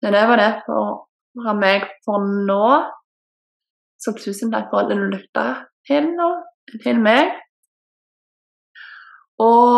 Men 0.00 0.16
det 0.16 0.24
var 0.30 0.40
det 0.40 0.50
for, 0.64 1.04
fra 1.36 1.54
meg 1.56 1.84
for 2.06 2.24
nå. 2.48 2.64
Så 4.00 4.14
tusen 4.16 4.52
takk 4.52 4.70
for 4.70 4.84
at 4.84 4.92
du 4.92 5.06
lytta 5.10 5.46
til, 5.88 6.12
til 6.80 7.00
meg. 7.02 7.34
Og 9.40 9.76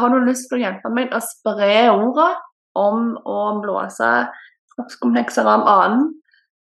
har 0.00 0.12
du 0.12 0.24
lyst 0.24 0.48
til 0.48 0.58
å 0.58 0.62
hjelpe 0.66 0.92
meg 0.92 1.12
å 1.16 1.20
spre 1.24 1.88
ordet 1.92 2.30
om 2.78 3.14
å 3.24 3.38
blåse 3.62 4.10
kroppskomplekser 4.74 5.48
av 5.48 5.64
annen 5.68 6.08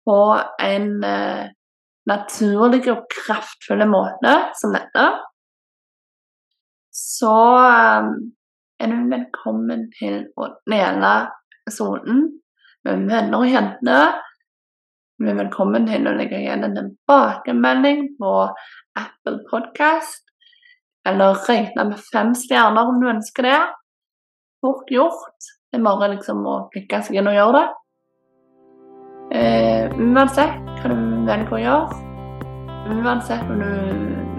på 0.04 0.18
en 0.61 0.88
eh, 1.09 1.44
naturlig 2.11 2.83
og 2.92 3.07
kraftfull 3.12 3.85
måte 3.88 4.35
som 4.59 4.74
dette, 4.76 5.07
så 6.94 7.37
eh, 7.62 8.11
er 8.85 8.92
du 8.92 9.09
velkommen 9.12 9.88
til 9.96 10.26
å 10.37 10.50
dele 10.68 11.14
episoden 11.62 12.26
med 12.85 13.07
venner 13.09 13.38
og 13.38 13.48
jenter. 13.48 14.18
Du 15.14 15.29
er 15.31 15.37
velkommen 15.38 15.85
til 15.87 16.09
å 16.11 16.12
legge 16.18 16.40
igjen 16.40 16.64
en 16.66 16.72
tilbakemelding 16.74 18.00
på 18.18 18.31
Apple 18.98 19.37
Podcast 19.46 20.24
eller 21.07 21.38
regne 21.46 21.85
med 21.92 22.00
fem 22.09 22.33
stjerner 22.35 22.90
om 22.90 22.98
du 22.98 23.07
ønsker 23.12 23.46
det. 23.46 23.61
Fort 24.64 24.90
gjort. 24.90 25.53
Det 25.70 25.79
er 25.79 25.87
bare 25.87 26.11
liksom 26.16 26.42
å 26.42 26.57
klikke 26.74 26.98
seg 27.07 27.20
inn 27.20 27.31
og 27.31 27.38
gjøre 27.38 27.61
det. 27.61 27.64
Eh, 29.38 29.94
uansett 30.03 30.59
hva 30.81 30.90
du 30.90 30.98
velger 31.31 31.55
å 31.61 31.62
gjøre, 31.62 32.03
uansett 32.98 33.46
om 33.55 33.62
du 33.62 33.70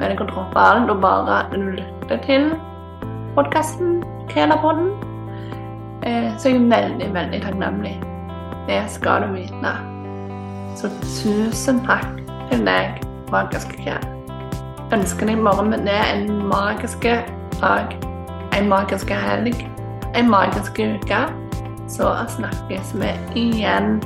velger 0.04 0.28
å 0.28 0.30
droppe 0.34 0.68
alt 0.76 0.92
og 0.92 1.02
bare 1.08 1.42
lytte 1.56 2.20
til 2.28 2.52
podkasten, 3.40 4.02
Krenapodden, 4.28 4.92
eh, 6.04 6.32
så 6.36 6.52
er 6.52 6.58
jeg 6.60 6.70
veldig, 6.72 7.12
veldig 7.16 7.44
takknemlig. 7.48 8.00
Det 8.68 8.84
skal 8.92 9.30
du 9.30 9.38
vite. 9.40 9.78
Så 10.76 10.90
tusen 11.02 11.80
takk 11.88 12.20
til 12.52 12.66
deg, 12.68 13.00
magiske 13.32 13.78
kjær. 13.80 14.04
ønsker 14.94 15.26
deg 15.28 15.40
det 15.88 16.00
en 16.14 16.28
magisk 16.48 17.08
dag, 17.62 17.96
en 18.58 18.68
magisk 18.70 19.10
helg, 19.10 19.56
en 20.16 20.30
magisk 20.30 20.80
uke. 20.80 21.22
Så 21.88 22.12
snakkes 22.38 22.96
vi 22.98 23.14
igjen 23.40 24.02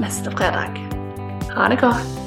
neste 0.00 0.30
fredag. 0.36 0.78
Ha 1.54 1.68
det 1.70 1.80
godt. 1.80 2.23